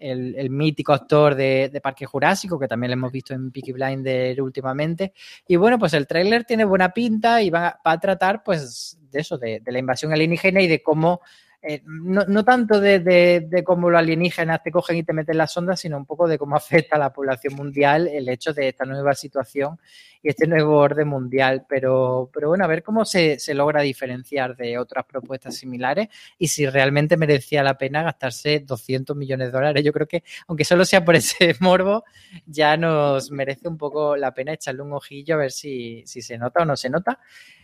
[0.00, 5.12] el, mítico actor de, Parque Jurásico, que también lo hemos visto en Peaky Blinder últimamente.
[5.46, 9.38] Y bueno, pues el tráiler tiene buena pinta y va, a tratar pues de eso,
[9.38, 11.20] de, de la invasión alienígena y de cómo
[11.62, 15.98] eh, no, tanto de, cómo los alienígenas te cogen y te meten las ondas, sino
[15.98, 19.78] un poco de cómo afecta a la población mundial el hecho de esta nueva situación
[20.22, 21.66] y este nuevo orden mundial.
[21.68, 26.08] Pero, pero bueno, a ver cómo se, logra diferenciar de otras propuestas similares
[26.38, 29.84] y si realmente merecía la pena gastarse 200 millones de dólares.
[29.84, 32.04] Yo creo que, aunque solo sea por ese morbo,
[32.46, 36.38] ya nos merece un poco la pena echarle un ojillo a ver si, si se
[36.38, 37.20] nota o no se nota.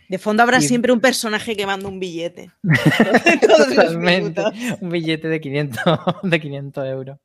[0.09, 2.51] De fondo habrá siempre un personaje que manda un billete.
[3.41, 4.41] Totalmente.
[4.79, 5.83] Un billete de 500,
[6.23, 7.17] de 500 euros.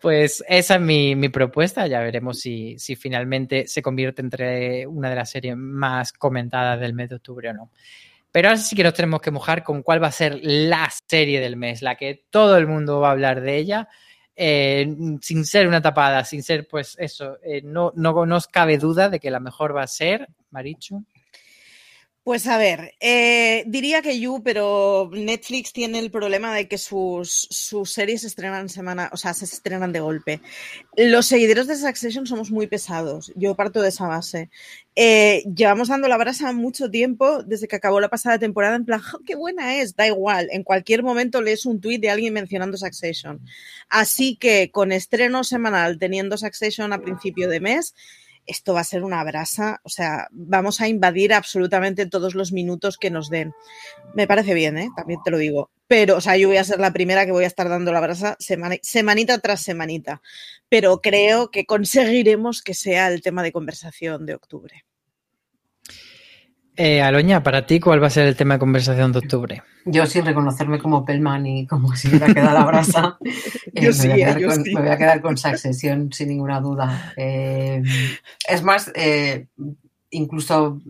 [0.00, 1.86] Pues esa es mi, propuesta.
[1.86, 6.94] Ya veremos si, si, finalmente se convierte entre una de las series más comentadas del
[6.94, 7.70] mes de octubre o no.
[8.32, 11.40] Pero ahora sí que nos tenemos que mojar con cuál va a ser la serie
[11.40, 13.88] del mes, la que todo el mundo va a hablar de ella.
[14.36, 14.86] Eh,
[15.20, 19.20] sin ser una tapada, sin ser, pues eso, eh, no, no nos cabe duda de
[19.20, 21.04] que la mejor va a ser, Marichu.
[22.22, 27.48] Pues a ver, eh, diría que You, pero Netflix tiene el problema de que sus,
[27.84, 30.42] series se estrenan semana, o sea, se estrenan de golpe.
[30.96, 33.32] Los seguidores de Succession somos muy pesados.
[33.36, 34.50] Yo parto de esa base.
[34.96, 38.76] Eh, llevamos dando la brasa mucho tiempo desde que acabó la pasada temporada.
[38.76, 40.48] En plan, qué buena es, da igual.
[40.52, 43.40] En cualquier momento lees un tuit de alguien mencionando Succession.
[43.88, 47.94] Así que con estreno semanal, teniendo Succession a principio de mes
[48.46, 52.96] esto va a ser una brasa, o sea, vamos a invadir absolutamente todos los minutos
[52.98, 53.52] que nos den.
[54.14, 54.88] Me parece bien, ¿eh?
[54.96, 55.70] también te lo digo.
[55.86, 58.00] Pero, o sea, yo voy a ser la primera que voy a estar dando la
[58.00, 60.22] brasa semanita tras semanita.
[60.68, 64.84] Pero creo que conseguiremos que sea el tema de conversación de octubre.
[66.82, 69.62] Eh, Aloña, para ti, ¿cuál va a ser el tema de conversación de octubre?
[69.84, 73.18] Yo, sin reconocerme como Pelman y como si hubiera quedado la brasa,
[73.74, 77.12] eh, me, voy a me, voy a quedar con Succession, sin ninguna duda.
[77.18, 77.82] Eh,
[78.48, 78.90] es más,
[80.08, 80.80] incluso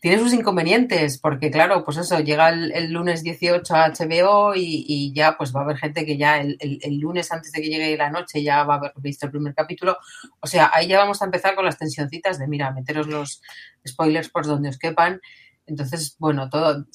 [0.00, 5.36] tiene sus inconvenientes, porque claro, pues eso, llega el, lunes 18 a HBO y, ya
[5.36, 6.58] pues va a haber gente que ya el,
[6.98, 9.98] lunes antes de que llegue la noche ya va a haber visto el primer capítulo.
[10.40, 13.42] O sea, ahí ya vamos a empezar con las tensioncitas de, mira, meteros los
[13.86, 15.20] spoilers por donde os quepan.
[15.66, 16.86] Entonces, bueno, todo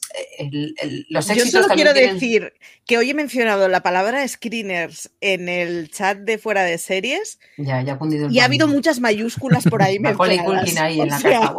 [1.10, 2.53] los éxitos Yo solo quiero decir
[2.86, 7.39] que hoy he mencionado la palabra screeners en el chat de fuera de series.
[7.58, 9.97] Ya, ya ha Y ha habido muchas mayúsculas por ahí.
[10.78, 11.56] ahí en la caja.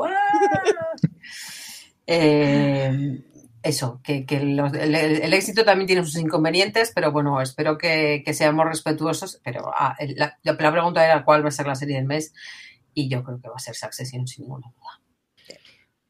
[2.07, 3.21] Eh,
[3.63, 9.41] eso, que, el, éxito también tiene sus inconvenientes, pero bueno, espero que, seamos respetuosos.
[9.45, 12.33] Pero ah, la, pregunta era cuál va a ser la serie del mes
[12.95, 15.01] y yo creo que va a ser Succession sin ninguna duda.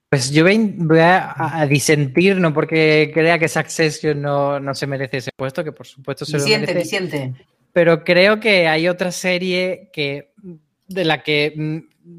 [0.08, 5.30] Pues yo voy a, disentir, no porque crea que Succession no, no se merece ese
[5.34, 6.74] puesto, que por supuesto se lo merece.
[6.74, 7.32] Disiente.
[7.72, 10.32] Pero creo que hay otra serie que
[10.88, 11.78] de la que mm,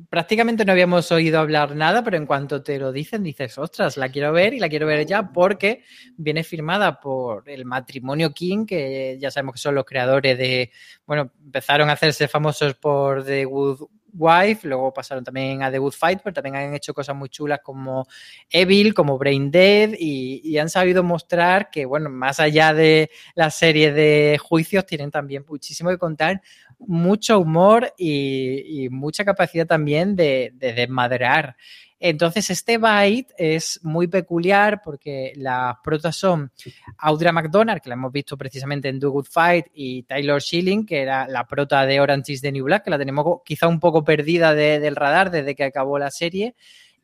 [0.09, 4.09] prácticamente no habíamos oído hablar nada, pero en cuanto te lo dicen, dices, ostras, la
[4.09, 5.83] quiero ver y la quiero ver ya porque
[6.17, 10.71] viene firmada por el matrimonio King, que ya sabemos que son los creadores de,
[11.05, 15.93] bueno, empezaron a hacerse famosos por The Good Wife, luego pasaron también a The Good
[15.93, 18.07] Fight, pero también han hecho cosas muy chulas como
[18.49, 23.93] Evil, como Brain Dead y, han sabido mostrar que, bueno, más allá de la serie
[23.93, 26.41] de juicios, tienen también muchísimo que contar,
[26.79, 31.55] mucho humor y, mucha capacidad también de, de desmadrear.
[31.99, 36.51] Entonces, este byte es muy peculiar porque las protas son
[36.99, 41.01] Audra McDonald, que la hemos visto precisamente en Do Good Fight, y Taylor Schilling, que
[41.01, 44.03] era la prota de Orange is the New Black, que la tenemos quizá un poco
[44.03, 46.55] perdida del radar desde que acabó la serie.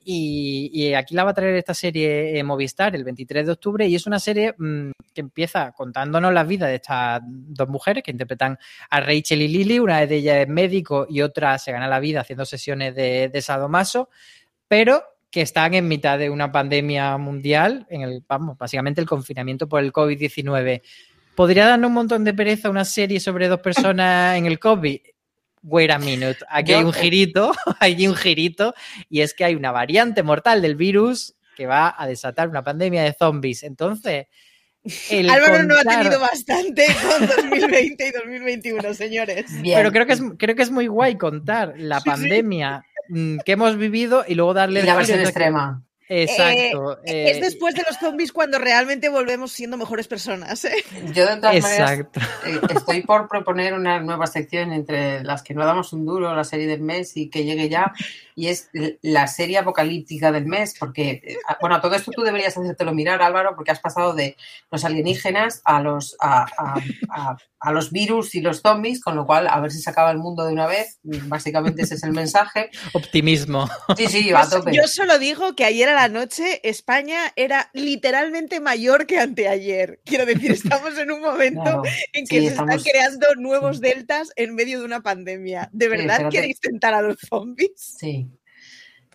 [0.06, 4.06] Y, aquí la va a traer esta serie Movistar el 23 de octubre y es
[4.06, 8.58] una serie mm, que empieza contándonos las vidas de estas dos mujeres que interpretan
[8.90, 12.22] a Rachel y Lily, una de ellas es médico y otra se gana la vida
[12.22, 14.10] haciendo sesiones de, de sadomaso
[14.68, 19.68] pero que están en mitad de una pandemia mundial, en el, vamos, básicamente el confinamiento
[19.68, 20.82] por el COVID-19.
[21.36, 25.00] ¿podría darnos un montón de pereza una serie sobre dos personas en el COVID?
[25.64, 28.74] Wait a minute, aquí hay un girito, hay un girito,
[29.10, 33.04] y es que hay una variante mortal del virus que va a desatar una pandemia
[33.04, 33.64] de zombies.
[33.64, 34.28] Entonces,
[35.30, 39.46] Álvaro no ha tenido bastante con 2020 y 2021, señores.
[39.64, 43.78] Pero creo que, es, creo que es muy guay contar la pandemia mm, que hemos
[43.78, 44.84] vivido y luego darle...
[44.84, 45.84] la versión extrema.
[46.10, 47.00] Exacto.
[47.06, 50.66] Eh, es eh, después de los zombies cuando realmente volvemos siendo mejores personas.
[50.66, 50.84] ¿eh?
[51.14, 52.20] Yo de todas Exacto.
[52.20, 56.44] maneras estoy por proponer una nueva sección entre las que no damos un duro, la
[56.44, 57.94] serie del mes y que llegue ya,
[58.36, 58.70] y es
[59.02, 63.72] la serie apocalíptica del mes, porque, bueno, todo esto tú deberías hacértelo mirar, Álvaro, porque
[63.72, 64.36] has pasado de
[64.72, 66.46] los alienígenas a los, a,
[67.64, 70.18] a los virus y los zombies, con lo cual a ver si se acaba el
[70.18, 71.00] mundo de una vez.
[71.04, 72.70] Básicamente ese es el mensaje.
[72.92, 73.70] Optimismo.
[73.96, 74.76] Sí, sí, va a tope.
[74.76, 80.02] Yo solo digo que ayer a la noche España era literalmente mayor que anteayer.
[80.04, 84.80] Quiero decir, estamos en un momento en que se están creando nuevos deltas en medio
[84.80, 85.70] de una pandemia.
[85.72, 87.72] ¿De verdad queréis tentar a los zombies?
[87.78, 88.23] Sí.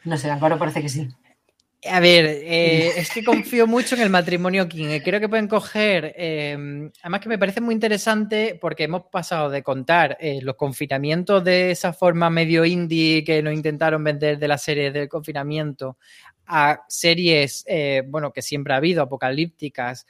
[0.05, 1.09] No sé, Álvaro parece que sí.
[1.87, 4.89] A ver, eh, es que confío mucho en el matrimonio King.
[4.89, 9.49] Eh, creo que pueden coger, em, además que me parece muy interesante porque hemos pasado
[9.49, 14.49] de contar eh, los confinamientos de esa forma medio indie que nos intentaron vender de
[14.49, 15.99] la serie del confinamiento
[16.47, 17.65] a series,
[18.07, 20.07] bueno, que siempre ha habido, apocalípticas,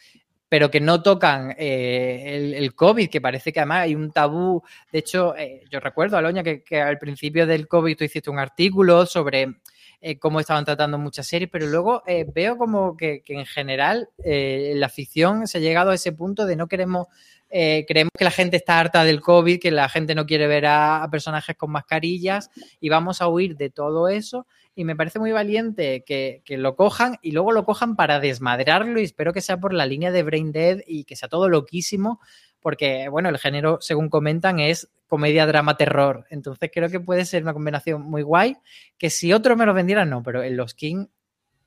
[0.49, 4.63] pero que no tocan el, el, COVID, que parece que además hay un tabú.
[4.93, 5.35] De hecho,
[5.69, 9.57] yo recuerdo, Aloña, que, que al principio del COVID tú hiciste un artículo sobre
[10.01, 14.75] eh, cómo estaban tratando muchas series, pero luego eh, veo como que, en general eh,
[14.77, 17.09] la ficción se ha llegado a ese punto de no queremos,
[17.51, 21.09] creemos que la gente está harta del COVID, que la gente no quiere ver a,
[21.11, 24.47] personajes con mascarillas y vamos a huir de todo eso.
[24.75, 29.01] Y me parece muy valiente que, que, lo cojan y luego lo cojan para desmadrarlo
[29.01, 32.21] y espero que sea por la línea de Brain Dead y que sea todo loquísimo
[32.61, 36.27] porque, bueno, el género, según comentan, es comedia, drama, terror.
[36.31, 38.57] Entonces creo que puede ser una combinación muy guay,
[38.97, 41.07] que si otro me lo vendiera, no, pero en los King,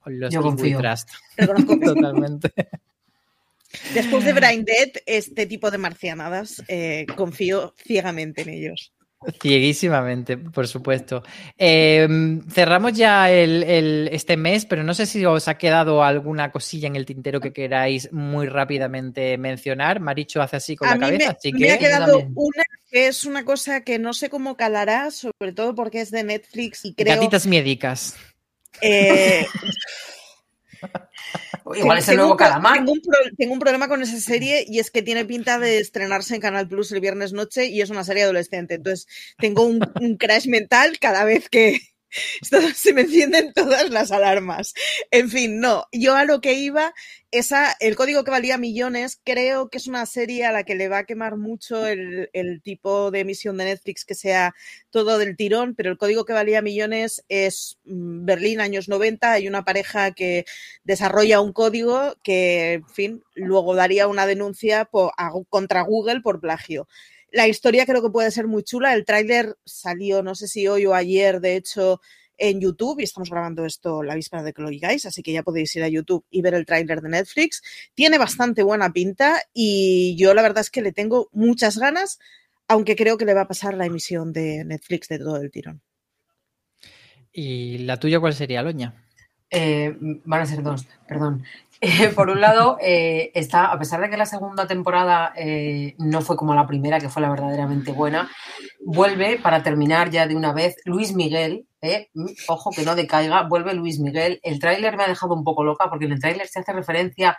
[0.06, 1.10] los Yo King Trust.
[1.84, 2.54] Totalmente.
[3.94, 8.94] Después de Brain Dead, este tipo de marcianadas, eh, confío ciegamente en ellos.
[9.40, 11.22] Cieguísimamente, por supuesto.
[11.58, 16.88] Em, cerramos ya el, este mes, pero no sé si os ha quedado alguna cosilla
[16.88, 20.00] en el tintero que queráis muy rápidamente mencionar.
[20.00, 21.38] Maricho hace así con la cabeza.
[21.44, 25.54] Me, me ha quedado una que es una cosa que no sé cómo calará, sobre
[25.54, 27.16] todo porque es de Netflix y creo.
[27.16, 28.16] Gatitas miédicas.
[28.82, 29.46] Eh,
[31.76, 32.84] Igual es el nuevo calamar.
[33.38, 36.68] Tengo un, problema con esa serie y es que tiene pinta de estrenarse en Canal
[36.68, 38.76] Plus el viernes noche y es una serie adolescente.
[38.76, 39.08] Entonces
[39.38, 39.80] tengo un
[40.20, 41.80] crash mental cada vez que,
[42.76, 44.74] se me encienden todas las alarmas.
[45.12, 46.94] En fin, no, yo a lo que iba,
[47.32, 50.90] esa, el código que valía millones, creo que es una serie a la que le
[50.90, 52.30] va a quemar mucho el,
[52.64, 54.54] tipo de emisión de Netflix que sea
[54.90, 59.48] todo del tirón, pero el código que valía millones es mm, Berlín, años 90, hay
[59.48, 60.46] una pareja que
[60.84, 64.90] desarrolla un código que, en fin, luego daría una denuncia
[65.50, 66.88] contra Google por plagio.
[67.32, 68.94] La historia creo que puede ser muy chula.
[68.94, 72.02] El tráiler salió, no sé si hoy o ayer, de hecho,
[72.38, 75.44] en YouTube y estamos grabando esto la víspera de que lo digáis, así que ya
[75.44, 77.62] podéis ir a YouTube y ver el tráiler de Netflix.
[77.94, 82.20] Tiene bastante buena pinta y yo la verdad es que le tengo muchas ganas,
[82.68, 85.82] aunque creo que le va a pasar la emisión de Netflix de todo el tirón.
[87.32, 89.06] ¿Y la tuya cuál sería, Loña?
[89.50, 91.44] Eh, van a ser dos, perdón.
[92.16, 96.36] Por un lado, eh, está, a pesar de que la segunda temporada eh, no fue
[96.36, 98.30] como la primera, que fue la verdaderamente buena,
[98.86, 103.74] vuelve para terminar ya de una vez Luis Miguel, mm, ojo que no decaiga, vuelve
[103.74, 104.40] Luis Miguel.
[104.44, 107.38] El tráiler me ha dejado un poco loca porque en el tráiler se hace referencia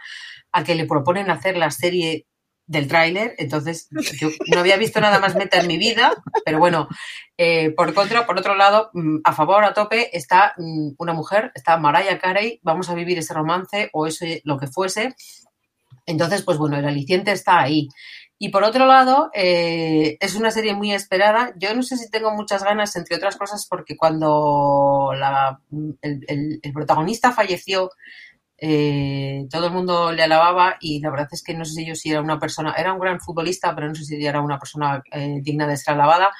[0.51, 2.27] a que le proponen hacer la serie
[2.73, 6.15] del tráiler, entonces yo no había visto nada más meta en mi vida,
[6.45, 6.89] pero bueno,
[7.37, 11.53] eh, por contra, por otro lado, mm, a favor, a tope, está mm, una mujer,
[11.55, 15.15] está Mariah Carey, vamos a vivir ese romance o eso lo que fuese,
[16.07, 17.89] entonces, pues bueno, el aliciente está ahí.
[18.39, 21.53] Y por otro lado, eh, es una serie muy esperada.
[21.57, 25.13] Yo no sé si tengo muchas ganas, entre otras cosas, porque cuando
[26.03, 27.91] el, el protagonista falleció,
[28.65, 31.97] eh, todo el mundo le alababa y la verdad es que no sé si yo
[31.97, 35.03] si era una persona, era un gran futbolista, pero no sé si era una persona
[35.11, 36.31] eh, digna de ser alabada.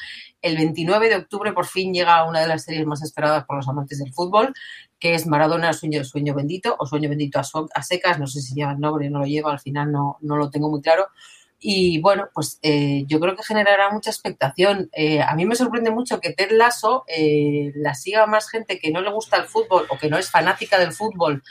[0.41, 3.69] El 29 de octubre por fin llega una de las series más esperadas por los
[3.69, 4.55] amantes del fútbol,
[5.01, 8.71] que es Maradona Sueño, Sueño Bendito o Sueño Bendito a, secas, no sé si lleva
[8.71, 11.09] el nombre, no lo lleva, al final no, no lo tengo muy claro.
[11.59, 14.91] Y bueno, pues eh, yo creo que generará mucha expectación.
[15.27, 17.05] a mí me sorprende mucho que Ted Lasso
[17.75, 20.79] la siga más gente que no le gusta el fútbol o que no es fanática
[20.79, 21.43] del fútbol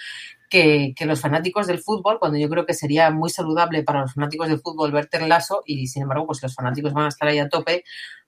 [0.51, 4.49] que, los fanáticos del fútbol, cuando yo creo que sería muy saludable para los fanáticos
[4.49, 7.49] del fútbol ver Lazo y sin embargo, pues los fanáticos van a estar ahí a
[7.49, 7.83] tope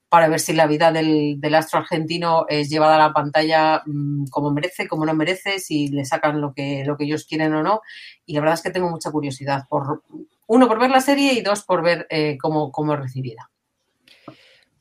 [0.08, 4.26] para ver si la vida del, del astro argentino es llevada a la pantalla mmm,
[4.30, 7.62] como merece, como no merece, si le sacan lo que, lo que ellos quieren o
[7.62, 7.80] no.
[8.24, 10.02] Y la verdad es que tengo mucha curiosidad, por
[10.46, 13.50] uno, por ver la serie y dos, por ver eh, cómo, cómo es recibida.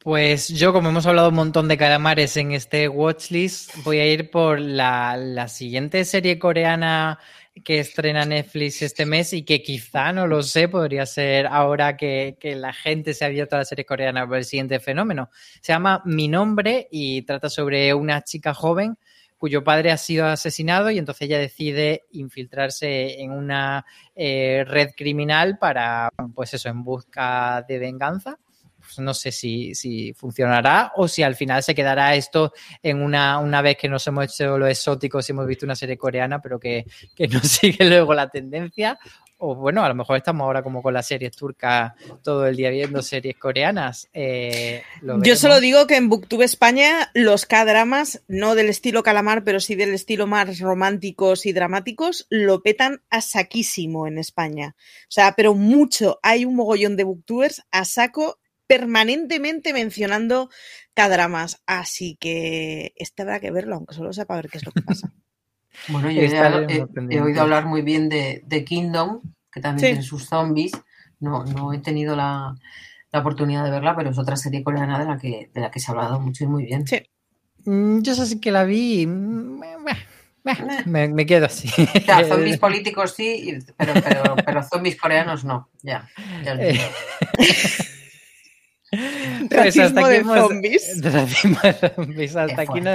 [0.03, 4.29] Pues yo, como hemos hablado un montón de calamares en este watchlist, voy a ir
[4.31, 7.19] por la, la, siguiente serie coreana
[7.63, 12.35] que estrena Netflix este mes y que quizá, no lo sé, podría ser ahora que,
[12.37, 15.29] que la gente se ha abierto a la serie coreana por el siguiente fenómeno.
[15.61, 18.97] Se llama Mi Nombre y trata sobre una chica joven
[19.37, 23.85] cuyo padre ha sido asesinado y entonces ella decide infiltrarse en una
[24.15, 28.37] eh, red criminal para, pues eso, en busca de venganza
[28.95, 33.39] pues no sé si, si, funcionará o si al final se quedará esto en una,
[33.39, 36.59] una vez que nos hemos hecho lo exóticos y hemos visto una serie coreana, pero
[36.59, 36.85] que,
[37.15, 38.99] que no sigue luego la tendencia.
[39.45, 41.91] O bueno, a lo mejor estamos ahora como con las series turcas
[42.23, 44.07] todo el día viendo series coreanas.
[44.13, 44.83] Eh,
[45.21, 49.75] Yo solo digo que en Booktube España los K-dramas, no del estilo calamar, pero sí
[49.75, 54.77] del estilo más románticos y dramáticos, lo petan a saquísimo en España.
[54.77, 56.19] O sea, pero mucho.
[56.23, 60.49] Hay un mogollón de booktubers a saco permanentemente mencionando
[60.93, 61.61] K-dramas.
[61.65, 65.11] Así que este habrá que verlo, aunque solo sepa ver qué es lo que pasa.
[65.89, 69.85] bueno, yo he, he, he, oído hablar muy bien de, de Kingdom, que también sí.
[69.87, 70.73] tiene sus zombies.
[71.19, 72.55] No, no he tenido la,
[73.11, 75.79] la, oportunidad de verla, pero es otra serie coreana de la que, de la que
[75.79, 76.85] se ha hablado mucho y muy bien.
[76.85, 77.01] Sí.
[77.65, 79.07] Mm, yo sé sí que la vi.
[80.85, 81.69] Me, me, quedo así.
[82.05, 85.69] Ya, zombies políticos sí, pero, pero, pero zombies coreanos no.
[85.81, 86.09] Ya.
[86.43, 86.57] ya
[89.49, 91.01] Pues hasta aquí hemos, zombies.
[91.01, 92.35] de zombies.
[92.35, 92.91] Hasta aquí no,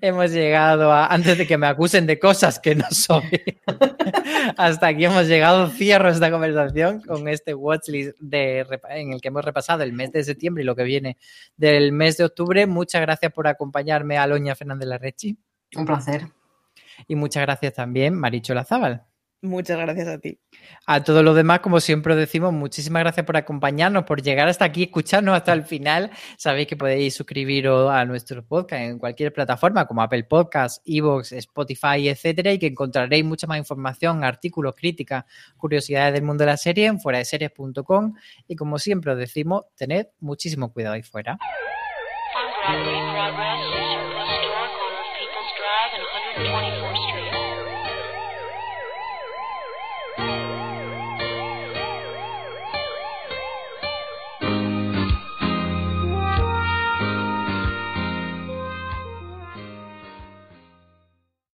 [0.00, 3.22] hemos llegado a, antes de que me acusen de cosas que no soy.
[4.56, 5.68] hasta aquí hemos llegado.
[5.70, 10.24] Cierro esta conversación con este watchlist de, en el que hemos repasado el mes de
[10.24, 11.16] septiembre y lo que viene
[11.56, 12.66] del mes de octubre.
[12.66, 15.36] Muchas gracias por acompañarme, Aloña Fernández Larrechi.
[15.76, 16.28] Un placer.
[17.08, 19.04] Y muchas gracias también, Maricho Lazábal.
[19.42, 20.40] Muchas gracias a ti.
[20.86, 24.84] A todos los demás, como siempre decimos, muchísimas gracias por acompañarnos, por llegar hasta aquí,
[24.84, 26.10] escucharnos hasta el final.
[26.38, 32.08] Sabéis que podéis suscribiros a nuestro podcast en cualquier plataforma como Apple Podcasts, Evox, Spotify,
[32.08, 35.24] etcétera, y que encontraréis mucha más información, artículos, críticas,
[35.58, 38.14] curiosidades del mundo de la serie en fuera de series.com.
[38.48, 41.38] Y como siempre os decimos, tened muchísimo cuidado ahí fuera.